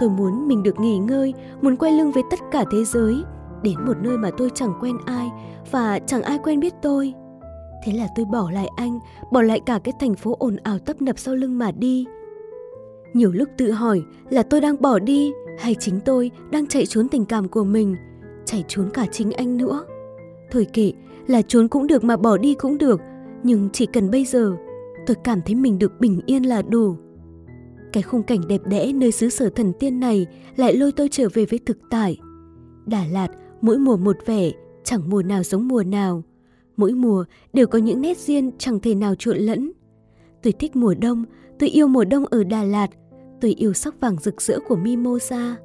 Tôi 0.00 0.10
muốn 0.10 0.48
mình 0.48 0.62
được 0.62 0.80
nghỉ 0.80 0.98
ngơi, 0.98 1.34
muốn 1.62 1.76
quay 1.76 1.92
lưng 1.92 2.12
với 2.12 2.22
tất 2.30 2.38
cả 2.50 2.64
thế 2.72 2.84
giới, 2.84 3.22
đến 3.62 3.74
một 3.86 3.96
nơi 4.00 4.16
mà 4.16 4.30
tôi 4.36 4.50
chẳng 4.54 4.74
quen 4.80 4.96
ai 5.06 5.30
và 5.70 5.98
chẳng 5.98 6.22
ai 6.22 6.38
quen 6.38 6.60
biết 6.60 6.74
tôi. 6.82 7.14
Thế 7.84 7.92
là 7.92 8.06
tôi 8.16 8.24
bỏ 8.24 8.50
lại 8.50 8.68
anh, 8.76 8.98
bỏ 9.32 9.42
lại 9.42 9.60
cả 9.60 9.78
cái 9.84 9.94
thành 10.00 10.14
phố 10.14 10.36
ồn 10.38 10.56
ào 10.56 10.78
tấp 10.78 11.02
nập 11.02 11.18
sau 11.18 11.34
lưng 11.34 11.58
mà 11.58 11.72
đi. 11.72 12.06
Nhiều 13.14 13.32
lúc 13.32 13.48
tự 13.56 13.70
hỏi 13.70 14.02
là 14.30 14.42
tôi 14.42 14.60
đang 14.60 14.82
bỏ 14.82 14.98
đi 14.98 15.32
hay 15.58 15.74
chính 15.74 16.00
tôi 16.04 16.30
đang 16.50 16.66
chạy 16.66 16.86
trốn 16.86 17.08
tình 17.08 17.24
cảm 17.24 17.48
của 17.48 17.64
mình, 17.64 17.96
chạy 18.44 18.64
trốn 18.68 18.90
cả 18.94 19.06
chính 19.12 19.32
anh 19.32 19.56
nữa. 19.56 19.84
Thôi 20.50 20.66
kệ, 20.72 20.92
là 21.26 21.42
trốn 21.42 21.68
cũng 21.68 21.86
được 21.86 22.04
mà 22.04 22.16
bỏ 22.16 22.36
đi 22.36 22.54
cũng 22.54 22.78
được, 22.78 23.00
nhưng 23.42 23.68
chỉ 23.72 23.86
cần 23.86 24.10
bây 24.10 24.24
giờ 24.24 24.56
tôi 25.06 25.16
cảm 25.24 25.40
thấy 25.46 25.54
mình 25.54 25.78
được 25.78 26.00
bình 26.00 26.20
yên 26.26 26.42
là 26.42 26.62
đủ. 26.62 26.96
Cái 27.92 28.02
khung 28.02 28.22
cảnh 28.22 28.40
đẹp 28.48 28.60
đẽ 28.66 28.92
nơi 28.92 29.12
xứ 29.12 29.28
sở 29.28 29.48
thần 29.48 29.72
tiên 29.78 30.00
này 30.00 30.26
lại 30.56 30.76
lôi 30.76 30.92
tôi 30.92 31.08
trở 31.10 31.28
về 31.34 31.44
với 31.44 31.58
thực 31.66 31.78
tại. 31.90 32.18
Đà 32.86 33.04
Lạt 33.12 33.28
mỗi 33.60 33.78
mùa 33.78 33.96
một 33.96 34.16
vẻ, 34.26 34.50
chẳng 34.84 35.10
mùa 35.10 35.22
nào 35.22 35.42
giống 35.42 35.68
mùa 35.68 35.82
nào. 35.82 36.22
Mỗi 36.76 36.92
mùa 36.92 37.24
đều 37.52 37.66
có 37.66 37.78
những 37.78 38.00
nét 38.00 38.18
riêng 38.18 38.50
chẳng 38.58 38.80
thể 38.80 38.94
nào 38.94 39.14
trộn 39.18 39.36
lẫn. 39.36 39.72
Tôi 40.42 40.52
thích 40.52 40.76
mùa 40.76 40.94
đông, 40.94 41.24
tôi 41.58 41.68
yêu 41.68 41.88
mùa 41.88 42.04
đông 42.04 42.26
ở 42.26 42.44
Đà 42.44 42.62
Lạt, 42.62 42.90
tôi 43.40 43.50
yêu 43.50 43.72
sắc 43.72 44.00
vàng 44.00 44.16
rực 44.20 44.42
rỡ 44.42 44.58
của 44.68 44.76
Mimosa. 44.76 45.56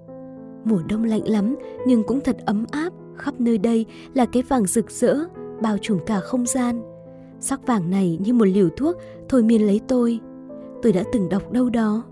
Mùa 0.66 0.82
đông 0.90 1.04
lạnh 1.04 1.28
lắm 1.28 1.56
nhưng 1.88 2.04
cũng 2.04 2.22
thật 2.22 2.38
ấm 2.46 2.66
áp, 2.72 2.94
khắp 3.18 3.42
nơi 3.42 3.58
đây 3.58 3.86
là 4.14 4.26
cái 4.26 4.44
vàng 4.44 4.66
rực 4.66 4.92
rỡ, 4.92 5.18
bao 5.62 5.78
trùm 5.78 6.00
cả 6.06 6.20
không 6.20 6.46
gian. 6.46 6.82
Sắc 7.40 7.68
vàng 7.68 7.90
này 7.90 8.18
như 8.22 8.34
một 8.34 8.46
liều 8.46 8.70
thuốc 8.70 8.96
thôi 9.30 9.44
miên 9.44 9.68
lấy 9.68 9.82
tôi. 9.88 10.20
Tôi 10.82 10.92
đã 10.92 11.04
từng 11.14 11.30
đọc 11.30 11.52
đâu 11.52 11.70
đó. 11.70 12.04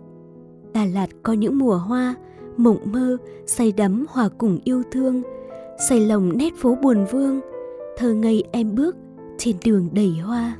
Đà 0.73 0.85
Lạt 0.85 1.07
có 1.23 1.33
những 1.33 1.57
mùa 1.57 1.77
hoa, 1.77 2.15
mộng 2.57 2.79
mơ, 2.83 3.17
say 3.45 3.71
đắm 3.71 4.05
hòa 4.09 4.29
cùng 4.37 4.59
yêu 4.63 4.83
thương, 4.91 5.21
say 5.89 5.99
lòng 5.99 6.37
nét 6.37 6.53
phố 6.57 6.75
buồn 6.75 7.05
vương, 7.11 7.39
thơ 7.97 8.13
ngây 8.13 8.43
em 8.51 8.75
bước 8.75 8.95
trên 9.37 9.55
đường 9.65 9.89
đầy 9.93 10.17
hoa. 10.23 10.57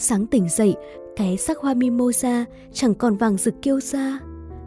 Sáng 0.00 0.26
tỉnh 0.26 0.48
dậy, 0.48 0.76
cái 1.16 1.36
sắc 1.36 1.58
hoa 1.58 1.74
mimosa 1.74 2.44
chẳng 2.72 2.94
còn 2.94 3.16
vàng 3.16 3.36
rực 3.36 3.54
kêu 3.62 3.80
xa. 3.80 4.18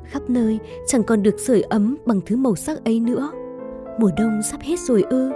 Khắp 0.06 0.30
nơi 0.30 0.60
chẳng 0.88 1.04
còn 1.04 1.24
được 1.24 1.40
sưởi 1.40 1.62
ấm 1.62 1.98
bằng 2.06 2.22
thứ 2.26 2.36
màu 2.36 2.56
sắc 2.56 2.86
ấy 2.86 3.00
nữa. 3.00 3.32
Mùa 4.00 4.10
đông 4.18 4.42
sắp 4.52 4.62
hết 4.62 4.80
rồi 4.80 5.04
ư. 5.10 5.32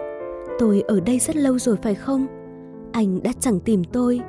Tôi 0.60 0.82
ở 0.88 1.00
đây 1.00 1.20
rất 1.20 1.36
lâu 1.36 1.60
rồi 1.60 1.78
phải 1.82 1.96
không? 1.96 2.28
Anh 2.92 3.24
đã 3.24 3.32
chẳng 3.40 3.60
tìm 3.60 3.84
tôi. 3.84 4.22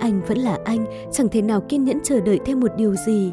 Anh 0.00 0.20
vẫn 0.28 0.38
là 0.38 0.58
anh, 0.64 0.86
chẳng 1.12 1.28
thể 1.28 1.42
nào 1.42 1.60
kiên 1.60 1.84
nhẫn 1.84 1.98
chờ 2.02 2.20
đợi 2.20 2.38
thêm 2.44 2.60
một 2.60 2.70
điều 2.76 2.94
gì. 3.06 3.32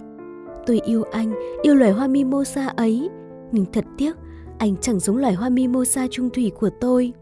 Tôi 0.66 0.80
yêu 0.86 1.04
anh, 1.12 1.34
yêu 1.62 1.76
loài 1.76 1.92
hoa 1.92 2.08
mimosa 2.08 2.68
ấy. 2.68 3.10
Nhưng 3.52 3.66
thật 3.74 3.86
tiếc, 3.98 4.16
anh 4.58 4.76
chẳng 4.82 5.00
giống 5.00 5.18
loài 5.18 5.34
hoa 5.34 5.50
mimosa 5.50 6.08
trung 6.12 6.30
thủy 6.30 6.52
của 6.60 6.70
tôi. 6.82 7.14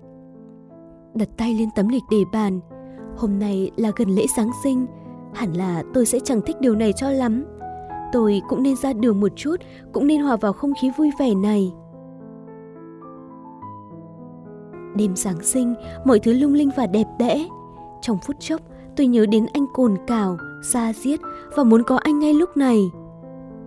Đặt 1.15 1.29
tay 1.37 1.53
lên 1.53 1.69
tấm 1.75 1.87
lịch 1.87 2.03
đề 2.11 2.23
bàn. 2.33 2.59
Hôm 3.17 3.39
nay 3.39 3.71
là 3.75 3.91
gần 3.95 4.09
lễ 4.09 4.25
Giáng 4.37 4.51
sinh, 4.63 4.85
hẳn 5.33 5.53
là 5.53 5.83
tôi 5.93 6.05
sẽ 6.05 6.19
chẳng 6.19 6.41
thích 6.41 6.55
điều 6.59 6.75
này 6.75 6.93
cho 6.93 7.09
lắm. 7.09 7.45
Tôi 8.11 8.41
cũng 8.49 8.63
nên 8.63 8.75
ra 8.75 8.93
đường 8.93 9.19
một 9.19 9.31
chút, 9.35 9.55
cũng 9.91 10.07
nên 10.07 10.21
hòa 10.21 10.35
vào 10.35 10.53
không 10.53 10.73
khí 10.81 10.91
vui 10.97 11.11
vẻ 11.19 11.35
này. 11.35 11.73
Đêm 14.95 15.15
Giáng 15.15 15.41
sinh, 15.43 15.75
mọi 16.05 16.19
thứ 16.19 16.33
lung 16.33 16.53
linh 16.53 16.69
và 16.77 16.87
đẹp 16.87 17.07
đẽ. 17.19 17.47
Trong 18.01 18.17
phút 18.25 18.35
chốc, 18.39 18.61
tôi 18.95 19.07
nhớ 19.07 19.25
đến 19.25 19.45
anh 19.53 19.65
cồn 19.73 19.95
cào, 20.07 20.37
xa 20.63 20.93
diết 20.93 21.19
và 21.55 21.63
muốn 21.63 21.83
có 21.83 21.97
anh 21.97 22.19
ngay 22.19 22.33
lúc 22.33 22.57
này. 22.57 22.79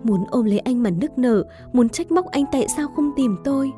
Muốn 0.03 0.23
ôm 0.29 0.45
lấy 0.45 0.59
anh 0.59 0.83
mà 0.83 0.89
nức 0.89 1.17
nở, 1.17 1.43
muốn 1.73 1.89
trách 1.89 2.11
móc 2.11 2.25
anh 2.25 2.45
tại 2.51 2.67
sao 2.77 2.87
không 2.95 3.11
tìm 3.15 3.37
tôi. 3.43 3.71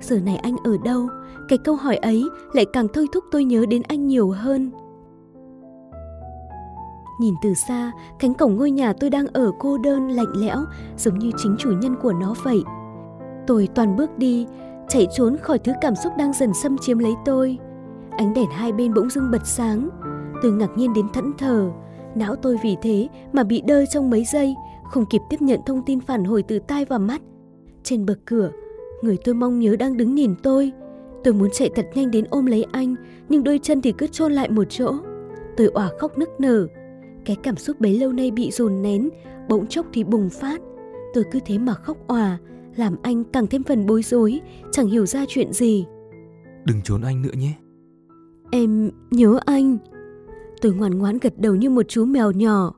Giờ 0.00 0.20
này 0.20 0.36
anh 0.36 0.56
ở 0.64 0.76
đâu? 0.84 1.08
Cái 1.48 1.58
câu 1.58 1.76
hỏi 1.76 1.96
ấy 1.96 2.24
lại 2.52 2.66
càng 2.72 2.86
thôi 2.94 3.06
thúc 3.12 3.24
tôi 3.30 3.44
nhớ 3.44 3.66
đến 3.66 3.82
anh 3.88 4.06
nhiều 4.06 4.30
hơn. 4.30 4.70
Nhìn 7.18 7.34
từ 7.42 7.54
xa, 7.54 7.92
cánh 8.18 8.34
cổng 8.34 8.56
ngôi 8.56 8.70
nhà 8.70 8.92
tôi 8.92 9.10
đang 9.10 9.26
ở 9.26 9.52
cô 9.58 9.78
đơn 9.78 10.08
lạnh 10.08 10.32
lẽo, 10.34 10.64
giống 10.96 11.18
như 11.18 11.30
chính 11.36 11.56
chủ 11.58 11.70
nhân 11.70 11.96
của 12.02 12.12
nó 12.12 12.34
vậy. 12.42 12.62
Tôi 13.46 13.68
toàn 13.74 13.96
bước 13.96 14.18
đi, 14.18 14.46
chạy 14.88 15.06
trốn 15.16 15.36
khỏi 15.42 15.58
thứ 15.58 15.72
cảm 15.80 15.94
xúc 15.94 16.12
đang 16.18 16.32
dần 16.32 16.54
xâm 16.54 16.78
chiếm 16.78 16.98
lấy 16.98 17.14
tôi. 17.24 17.58
Ánh 18.10 18.34
đèn 18.34 18.50
hai 18.50 18.72
bên 18.72 18.94
bỗng 18.94 19.10
dưng 19.10 19.30
bật 19.30 19.46
sáng. 19.46 19.88
Tôi 20.42 20.52
ngạc 20.52 20.70
nhiên 20.76 20.92
đến 20.94 21.06
thẫn 21.12 21.32
thờ. 21.38 21.70
Não 22.14 22.36
tôi 22.36 22.56
vì 22.62 22.76
thế 22.82 23.08
mà 23.32 23.42
bị 23.42 23.62
đơ 23.66 23.86
trong 23.86 24.10
mấy 24.10 24.24
giây, 24.32 24.54
không 24.90 25.06
kịp 25.06 25.20
tiếp 25.30 25.42
nhận 25.42 25.60
thông 25.66 25.82
tin 25.82 26.00
phản 26.00 26.24
hồi 26.24 26.42
từ 26.42 26.58
tai 26.58 26.84
và 26.84 26.98
mắt. 26.98 27.22
Trên 27.82 28.06
bậc 28.06 28.18
cửa, 28.24 28.50
người 29.02 29.18
tôi 29.24 29.34
mong 29.34 29.58
nhớ 29.58 29.76
đang 29.76 29.96
đứng 29.96 30.14
nhìn 30.14 30.34
tôi. 30.42 30.72
Tôi 31.24 31.34
muốn 31.34 31.48
chạy 31.52 31.70
thật 31.74 31.86
nhanh 31.94 32.10
đến 32.10 32.24
ôm 32.30 32.46
lấy 32.46 32.66
anh, 32.72 32.94
nhưng 33.28 33.44
đôi 33.44 33.60
chân 33.62 33.82
thì 33.82 33.92
cứ 33.92 34.06
chôn 34.06 34.32
lại 34.32 34.50
một 34.50 34.64
chỗ. 34.68 34.94
Tôi 35.56 35.66
òa 35.66 35.90
khóc 35.98 36.18
nức 36.18 36.40
nở. 36.40 36.66
Cái 37.24 37.36
cảm 37.42 37.56
xúc 37.56 37.80
bấy 37.80 37.98
lâu 37.98 38.12
nay 38.12 38.30
bị 38.30 38.50
dồn 38.50 38.82
nén, 38.82 39.10
bỗng 39.48 39.66
chốc 39.66 39.86
thì 39.92 40.04
bùng 40.04 40.30
phát. 40.30 40.60
Tôi 41.14 41.24
cứ 41.32 41.38
thế 41.46 41.58
mà 41.58 41.74
khóc 41.74 41.96
òa, 42.06 42.38
làm 42.76 42.96
anh 43.02 43.24
càng 43.24 43.46
thêm 43.46 43.62
phần 43.62 43.86
bối 43.86 44.02
rối, 44.02 44.40
chẳng 44.72 44.86
hiểu 44.86 45.06
ra 45.06 45.24
chuyện 45.28 45.52
gì. 45.52 45.86
Đừng 46.64 46.82
trốn 46.84 47.02
anh 47.02 47.22
nữa 47.22 47.32
nhé. 47.36 47.52
Em 48.50 48.90
nhớ 49.10 49.38
anh. 49.46 49.78
Tôi 50.60 50.74
ngoan 50.74 50.98
ngoãn 50.98 51.18
gật 51.18 51.38
đầu 51.38 51.54
như 51.54 51.70
một 51.70 51.88
chú 51.88 52.04
mèo 52.04 52.32
nhỏ. 52.32 52.74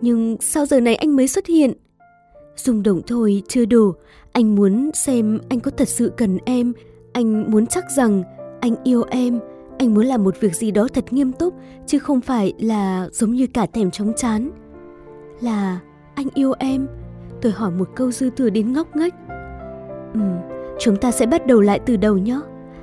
Nhưng 0.00 0.36
sao 0.40 0.66
giờ 0.66 0.80
này 0.80 0.94
anh 0.94 1.16
mới 1.16 1.28
xuất 1.28 1.46
hiện? 1.46 1.72
Rung 2.56 2.82
động 2.82 3.00
thôi 3.06 3.42
chưa 3.48 3.64
đủ, 3.64 3.92
anh 4.32 4.54
muốn 4.54 4.90
xem 4.94 5.38
anh 5.48 5.60
có 5.60 5.70
thật 5.70 5.88
sự 5.88 6.12
cần 6.16 6.38
em, 6.44 6.72
anh 7.12 7.50
muốn 7.50 7.66
chắc 7.66 7.84
rằng 7.96 8.22
anh 8.60 8.74
yêu 8.84 9.02
em, 9.02 9.40
anh 9.78 9.94
muốn 9.94 10.06
làm 10.06 10.24
một 10.24 10.40
việc 10.40 10.56
gì 10.56 10.70
đó 10.70 10.88
thật 10.94 11.12
nghiêm 11.12 11.32
túc 11.32 11.54
chứ 11.86 11.98
không 11.98 12.20
phải 12.20 12.52
là 12.58 13.08
giống 13.12 13.32
như 13.32 13.46
cả 13.46 13.66
thèm 13.66 13.90
chóng 13.90 14.12
chán. 14.16 14.50
Là 15.40 15.80
anh 16.14 16.26
yêu 16.34 16.52
em, 16.58 16.86
tôi 17.42 17.52
hỏi 17.52 17.70
một 17.70 17.88
câu 17.94 18.10
dư 18.10 18.30
thừa 18.30 18.50
đến 18.50 18.72
ngốc 18.72 18.96
nghếch. 18.96 19.14
Ừ, 20.14 20.20
chúng 20.78 20.96
ta 20.96 21.10
sẽ 21.10 21.26
bắt 21.26 21.46
đầu 21.46 21.60
lại 21.60 21.80
từ 21.86 21.96
đầu 21.96 22.18
nhé. 22.18 22.40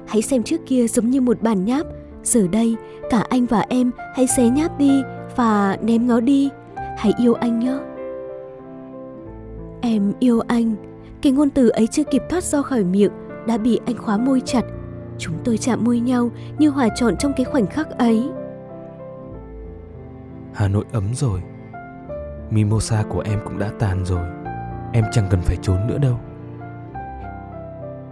Hãy 0.07 0.21
xem 0.21 0.43
trước 0.43 0.61
kia 0.65 0.87
giống 0.87 1.09
như 1.09 1.21
một 1.21 1.41
bản 1.41 1.65
nháp, 1.65 1.87
giờ 2.23 2.47
đây 2.51 2.75
cả 3.09 3.25
anh 3.29 3.45
và 3.45 3.65
em 3.69 3.91
hãy 4.15 4.27
xé 4.27 4.49
nháp 4.49 4.79
đi 4.79 5.01
và 5.35 5.77
ném 5.81 6.07
nó 6.07 6.19
đi. 6.19 6.49
Hãy 6.97 7.13
yêu 7.17 7.33
anh 7.33 7.59
nhé. 7.59 7.77
Em 9.81 10.13
yêu 10.19 10.39
anh. 10.47 10.75
Cái 11.21 11.31
ngôn 11.31 11.49
từ 11.49 11.69
ấy 11.69 11.87
chưa 11.87 12.03
kịp 12.03 12.21
thoát 12.29 12.43
ra 12.43 12.61
khỏi 12.61 12.83
miệng 12.83 13.11
đã 13.47 13.57
bị 13.57 13.79
anh 13.85 13.97
khóa 13.97 14.17
môi 14.17 14.41
chặt. 14.45 14.63
Chúng 15.25 15.35
tôi 15.43 15.57
chạm 15.57 15.83
môi 15.83 15.99
nhau 15.99 16.29
như 16.57 16.69
hòa 16.69 16.89
trộn 16.95 17.17
trong 17.17 17.33
cái 17.37 17.45
khoảnh 17.45 17.67
khắc 17.67 17.89
ấy. 17.89 18.29
Hà 20.53 20.67
Nội 20.67 20.85
ấm 20.91 21.13
rồi. 21.13 21.41
Mimosa 22.49 23.03
của 23.09 23.21
em 23.25 23.39
cũng 23.45 23.59
đã 23.59 23.71
tàn 23.79 24.05
rồi. 24.05 24.25
Em 24.93 25.05
chẳng 25.11 25.27
cần 25.29 25.41
phải 25.41 25.57
trốn 25.61 25.87
nữa 25.87 25.97
đâu. 25.97 26.19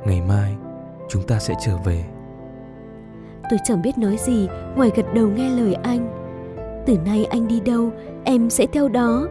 Ngày 0.05 0.21
mai 0.21 0.55
chúng 1.09 1.23
ta 1.23 1.39
sẽ 1.39 1.53
trở 1.65 1.77
về. 1.85 2.05
Tôi 3.49 3.59
chẳng 3.63 3.81
biết 3.81 3.97
nói 3.97 4.17
gì 4.17 4.47
ngoài 4.75 4.91
gật 4.95 5.05
đầu 5.13 5.27
nghe 5.27 5.49
lời 5.49 5.73
anh. 5.73 6.09
Từ 6.85 6.97
nay 7.05 7.25
anh 7.25 7.47
đi 7.47 7.59
đâu, 7.59 7.89
em 8.23 8.49
sẽ 8.49 8.65
theo 8.73 8.89
đó. 8.89 9.27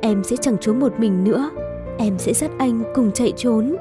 Em 0.00 0.24
sẽ 0.24 0.36
chẳng 0.40 0.56
trốn 0.60 0.80
một 0.80 0.92
mình 0.98 1.24
nữa. 1.24 1.50
Em 1.98 2.18
sẽ 2.18 2.32
dắt 2.32 2.50
anh 2.58 2.82
cùng 2.94 3.12
chạy 3.12 3.32
trốn. 3.36 3.76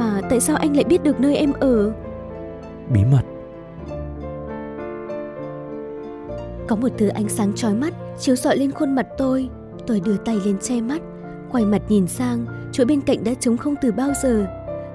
Mà 0.00 0.20
tại 0.30 0.40
sao 0.40 0.56
anh 0.56 0.76
lại 0.76 0.84
biết 0.84 1.02
được 1.02 1.20
nơi 1.20 1.36
em 1.36 1.52
ở? 1.52 1.92
Bí 2.92 3.00
mật. 3.12 3.22
Có 6.68 6.76
một 6.76 6.88
thứ 6.98 7.08
ánh 7.08 7.28
sáng 7.28 7.52
chói 7.54 7.74
mắt 7.74 7.94
chiếu 8.18 8.36
rọi 8.36 8.56
lên 8.56 8.72
khuôn 8.72 8.94
mặt 8.94 9.06
tôi. 9.18 9.48
Tôi 9.86 10.00
đưa 10.00 10.16
tay 10.16 10.40
lên 10.44 10.58
che 10.58 10.80
mắt, 10.80 11.02
quay 11.52 11.64
mặt 11.64 11.82
nhìn 11.88 12.06
sang, 12.06 12.46
chỗ 12.72 12.84
bên 12.84 13.00
cạnh 13.00 13.24
đã 13.24 13.34
trống 13.34 13.56
không 13.56 13.74
từ 13.82 13.92
bao 13.92 14.10
giờ. 14.22 14.46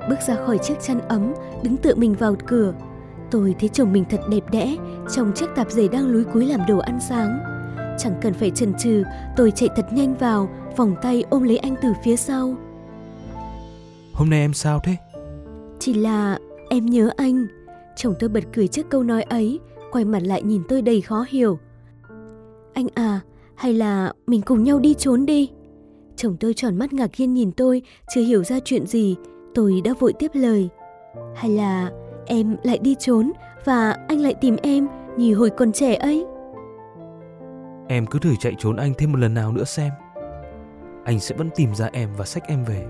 Bước 0.10 0.20
ra 0.28 0.36
khỏi 0.46 0.58
chiếc 0.58 0.76
chăn 0.82 1.00
ấm, 1.08 1.34
đứng 1.64 1.78
tựa 1.78 1.96
mình 1.96 2.14
vào 2.14 2.36
cửa. 2.46 2.74
Tôi 3.32 3.56
thấy 3.60 3.70
chồng 3.70 3.94
mình 3.94 4.06
thật 4.10 4.20
đẹp 4.30 4.44
đẽ, 4.52 4.76
trong 5.16 5.32
chiếc 5.36 5.48
tạp 5.56 5.72
dề 5.72 5.88
đang 5.88 6.08
lúi 6.08 6.24
cúi 6.24 6.46
làm 6.46 6.60
đồ 6.68 6.78
ăn 6.78 7.00
sáng. 7.10 7.40
Chẳng 7.98 8.14
cần 8.22 8.34
phải 8.34 8.50
chần 8.50 8.74
chừ, 8.74 9.04
tôi 9.36 9.52
chạy 9.52 9.70
thật 9.76 9.86
nhanh 9.94 10.16
vào, 10.16 10.50
vòng 10.78 10.96
tay 11.02 11.24
ôm 11.30 11.44
lấy 11.44 11.58
anh 11.58 11.76
từ 11.82 11.94
phía 12.04 12.16
sau. 12.16 12.56
Hôm 14.16 14.30
nay 14.30 14.40
em 14.40 14.54
sao 14.54 14.80
thế? 14.84 14.98
Chỉ 15.80 15.94
là 15.94 16.38
em 16.70 16.86
nhớ 16.86 17.10
anh. 17.18 17.48
Chồng 17.96 18.14
tôi 18.20 18.30
bật 18.30 18.44
cười 18.54 18.68
trước 18.68 18.90
câu 18.90 19.04
nói 19.04 19.24
ấy, 19.24 19.60
quay 19.92 20.06
mặt 20.06 20.20
lại 20.24 20.44
nhìn 20.44 20.62
tôi 20.70 20.82
đầy 20.82 21.02
khó 21.02 21.26
hiểu. 21.30 21.60
Anh 22.74 22.88
à, 22.94 23.20
hay 23.56 23.74
là 23.74 24.14
mình 24.28 24.42
cùng 24.42 24.64
nhau 24.64 24.80
đi 24.80 24.94
trốn 24.94 25.26
đi? 25.26 25.52
Chồng 26.16 26.38
tôi 26.40 26.54
tròn 26.54 26.78
mắt 26.78 26.94
ngạc 26.94 27.10
nhiên 27.18 27.34
nhìn 27.34 27.52
tôi, 27.52 27.82
chưa 28.16 28.22
hiểu 28.22 28.44
ra 28.44 28.60
chuyện 28.66 28.88
gì, 28.88 29.16
tôi 29.56 29.82
đã 29.84 29.94
vội 30.00 30.14
tiếp 30.20 30.32
lời. 30.34 30.70
Hay 31.36 31.52
là 31.52 31.92
em 32.26 32.58
lại 32.64 32.78
đi 32.78 32.96
trốn 33.00 33.32
và 33.66 33.98
anh 34.08 34.20
lại 34.20 34.34
tìm 34.42 34.56
em 34.64 34.88
như 35.18 35.36
hồi 35.36 35.50
còn 35.50 35.72
trẻ 35.72 35.96
ấy? 35.96 36.26
Em 37.88 38.06
cứ 38.06 38.20
thử 38.20 38.34
chạy 38.40 38.54
trốn 38.60 38.76
anh 38.76 38.94
thêm 38.98 39.12
một 39.12 39.20
lần 39.20 39.34
nào 39.34 39.52
nữa 39.52 39.64
xem. 39.64 39.92
Anh 41.06 41.20
sẽ 41.20 41.36
vẫn 41.36 41.50
tìm 41.56 41.76
ra 41.76 41.90
em 41.94 42.10
và 42.18 42.26
xách 42.26 42.48
em 42.48 42.64
về. 42.64 42.86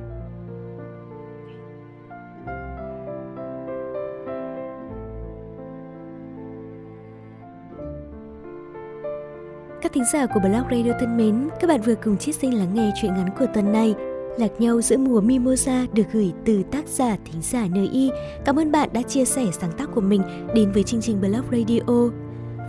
Thính 9.96 10.04
giả 10.14 10.26
của 10.26 10.40
Blog 10.40 10.64
Radio 10.72 10.92
thân 11.00 11.18
mến, 11.18 11.50
các 11.60 11.68
bạn 11.68 11.82
vừa 11.82 11.96
cùng 11.96 12.18
chiết 12.18 12.36
sinh 12.36 12.58
lắng 12.58 12.74
nghe 12.74 12.92
chuyện 13.02 13.14
ngắn 13.14 13.30
của 13.40 13.46
tuần 13.54 13.72
này 13.72 13.96
Lạc 14.38 14.52
nhau 14.60 14.82
giữa 14.82 14.98
mùa 14.98 15.22
Mimosa 15.22 15.86
được 15.94 16.04
gửi 16.12 16.34
từ 16.46 16.64
tác 16.72 16.88
giả 16.88 17.18
thính 17.26 17.42
giả 17.42 17.68
nơi 17.70 17.88
Y. 17.88 18.10
Cảm 18.46 18.60
ơn 18.60 18.72
bạn 18.72 18.90
đã 18.94 19.02
chia 19.02 19.26
sẻ 19.26 19.46
sáng 19.60 19.72
tác 19.78 19.90
của 19.96 20.02
mình 20.02 20.22
đến 20.56 20.72
với 20.72 20.84
chương 20.84 21.02
trình 21.02 21.22
Blog 21.22 21.46
Radio. 21.52 22.10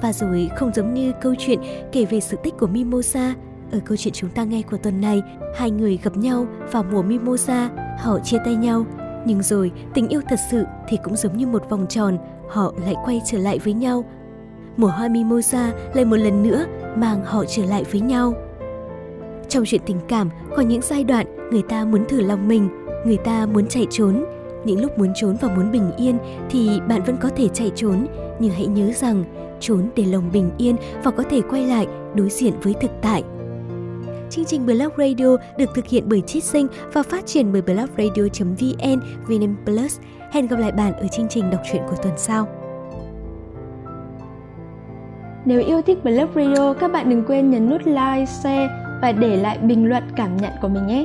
Và 0.02 0.12
rồi 0.12 0.50
không 0.56 0.74
giống 0.74 0.94
như 0.94 1.12
câu 1.22 1.34
chuyện 1.38 1.60
kể 1.92 2.04
về 2.04 2.20
sự 2.20 2.36
tích 2.42 2.54
của 2.58 2.66
Mimosa, 2.66 3.34
ở 3.72 3.80
câu 3.84 3.96
chuyện 3.96 4.14
chúng 4.14 4.30
ta 4.30 4.44
nghe 4.44 4.62
của 4.62 4.76
tuần 4.76 5.00
này, 5.00 5.22
hai 5.56 5.70
người 5.70 5.98
gặp 6.02 6.16
nhau 6.16 6.46
vào 6.72 6.84
mùa 6.92 7.02
Mimosa, 7.02 7.70
họ 7.98 8.18
chia 8.18 8.38
tay 8.44 8.54
nhau. 8.54 8.86
Nhưng 9.26 9.42
rồi 9.42 9.72
tình 9.94 10.08
yêu 10.08 10.20
thật 10.28 10.38
sự 10.50 10.64
thì 10.88 10.98
cũng 11.04 11.16
giống 11.16 11.36
như 11.36 11.46
một 11.46 11.70
vòng 11.70 11.86
tròn, 11.88 12.18
họ 12.48 12.72
lại 12.84 12.94
quay 13.04 13.20
trở 13.24 13.38
lại 13.38 13.58
với 13.58 13.72
nhau. 13.72 14.04
Mùa 14.76 14.88
hoa 14.88 15.08
Mimosa 15.08 15.72
lại 15.94 16.04
một 16.04 16.16
lần 16.16 16.42
nữa 16.42 16.66
mang 16.96 17.24
họ 17.24 17.44
trở 17.44 17.64
lại 17.64 17.84
với 17.92 18.00
nhau. 18.00 18.34
Trong 19.48 19.64
chuyện 19.66 19.80
tình 19.86 20.00
cảm 20.08 20.30
có 20.56 20.62
những 20.62 20.82
giai 20.82 21.04
đoạn 21.04 21.50
người 21.50 21.62
ta 21.62 21.84
muốn 21.84 22.04
thử 22.08 22.20
lòng 22.20 22.48
mình, 22.48 22.68
người 23.06 23.16
ta 23.16 23.46
muốn 23.46 23.66
chạy 23.66 23.86
trốn. 23.90 24.24
Những 24.64 24.80
lúc 24.80 24.98
muốn 24.98 25.12
trốn 25.14 25.36
và 25.40 25.48
muốn 25.48 25.72
bình 25.72 25.90
yên 25.96 26.18
thì 26.50 26.80
bạn 26.88 27.02
vẫn 27.06 27.16
có 27.20 27.28
thể 27.36 27.48
chạy 27.48 27.70
trốn, 27.74 28.06
nhưng 28.38 28.52
hãy 28.52 28.66
nhớ 28.66 28.90
rằng 28.92 29.24
trốn 29.60 29.88
để 29.96 30.04
lòng 30.04 30.30
bình 30.32 30.50
yên 30.58 30.76
và 31.04 31.10
có 31.10 31.22
thể 31.22 31.40
quay 31.50 31.66
lại 31.66 31.86
đối 32.14 32.28
diện 32.28 32.52
với 32.62 32.74
thực 32.80 32.90
tại. 33.02 33.22
Chương 34.30 34.44
trình 34.44 34.66
Blog 34.66 34.92
Radio 34.98 35.36
được 35.58 35.70
thực 35.74 35.86
hiện 35.86 36.04
bởi 36.06 36.20
Chit 36.20 36.44
Sinh 36.44 36.66
và 36.92 37.02
phát 37.02 37.26
triển 37.26 37.52
bởi 37.52 37.62
blogradio.vn, 37.62 39.00
VN 39.26 39.54
Plus. 39.64 39.98
Hẹn 40.32 40.46
gặp 40.46 40.58
lại 40.58 40.72
bạn 40.72 40.92
ở 40.92 41.06
chương 41.08 41.28
trình 41.28 41.50
đọc 41.50 41.60
truyện 41.72 41.82
của 41.90 41.96
tuần 42.02 42.14
sau. 42.16 42.65
Nếu 45.46 45.60
yêu 45.60 45.82
thích 45.82 46.04
Blog 46.04 46.28
Radio, 46.34 46.72
các 46.72 46.92
bạn 46.92 47.10
đừng 47.10 47.24
quên 47.26 47.50
nhấn 47.50 47.70
nút 47.70 47.86
like, 47.86 48.26
share 48.26 48.68
và 49.02 49.12
để 49.12 49.36
lại 49.36 49.58
bình 49.58 49.88
luận 49.88 50.02
cảm 50.16 50.36
nhận 50.36 50.52
của 50.62 50.68
mình 50.68 50.86
nhé. 50.86 51.04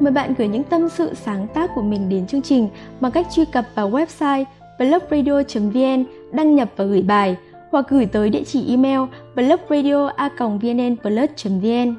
Mời 0.00 0.12
bạn 0.12 0.34
gửi 0.38 0.48
những 0.48 0.62
tâm 0.62 0.88
sự 0.88 1.14
sáng 1.14 1.46
tác 1.54 1.70
của 1.74 1.82
mình 1.82 2.08
đến 2.08 2.26
chương 2.26 2.42
trình 2.42 2.68
bằng 3.00 3.12
cách 3.12 3.26
truy 3.34 3.44
cập 3.44 3.64
vào 3.74 3.90
website 3.90 4.44
blogradio.vn, 4.78 6.04
đăng 6.32 6.54
nhập 6.54 6.68
và 6.76 6.84
gửi 6.84 7.02
bài 7.02 7.36
hoặc 7.70 7.86
gửi 7.88 8.06
tới 8.06 8.30
địa 8.30 8.44
chỉ 8.44 8.68
email 8.68 9.00
blogradio.vnnplus.vn. 9.34 11.94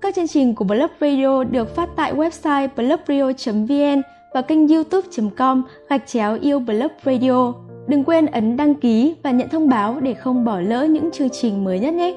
Các 0.00 0.14
chương 0.14 0.28
trình 0.28 0.54
của 0.54 0.64
Blog 0.64 0.90
Radio 1.00 1.44
được 1.44 1.76
phát 1.76 1.88
tại 1.96 2.14
website 2.14 2.68
blogradio.vn 2.76 4.02
và 4.34 4.42
kênh 4.42 4.68
youtube.com 4.68 5.62
gạch 5.88 6.06
chéo 6.06 6.38
yêu 6.40 6.58
Blog 6.58 6.92
Radio. 7.04 7.63
Đừng 7.86 8.04
quên 8.04 8.26
ấn 8.26 8.56
đăng 8.56 8.74
ký 8.74 9.14
và 9.22 9.30
nhận 9.30 9.48
thông 9.48 9.68
báo 9.68 10.00
để 10.00 10.14
không 10.14 10.44
bỏ 10.44 10.60
lỡ 10.60 10.84
những 10.84 11.10
chương 11.10 11.30
trình 11.30 11.64
mới 11.64 11.80
nhất 11.80 11.94
nhé. 11.94 12.14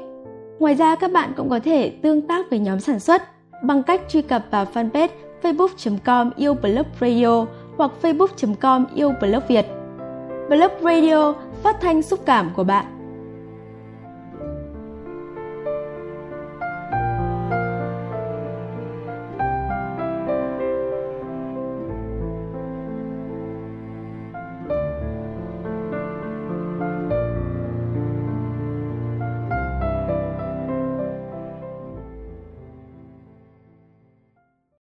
Ngoài 0.59 0.73
ra, 0.73 0.95
các 0.95 1.11
bạn 1.11 1.33
cũng 1.37 1.49
có 1.49 1.59
thể 1.59 1.89
tương 2.01 2.27
tác 2.27 2.49
với 2.49 2.59
nhóm 2.59 2.79
sản 2.79 2.99
xuất 2.99 3.21
bằng 3.63 3.83
cách 3.83 4.01
truy 4.09 4.21
cập 4.21 4.45
vào 4.51 4.65
fanpage 4.73 5.07
facebook.com 5.41 6.31
yêu 6.35 6.53
blog 6.53 6.85
radio 7.01 7.45
hoặc 7.77 7.91
facebook.com 8.01 8.85
yêu 8.95 9.13
blog 9.21 9.41
Việt. 9.47 9.65
Blog 10.49 10.71
Radio, 10.81 11.33
phát 11.63 11.81
thanh 11.81 12.01
xúc 12.01 12.19
cảm 12.25 12.51
của 12.55 12.63
bạn. 12.63 12.96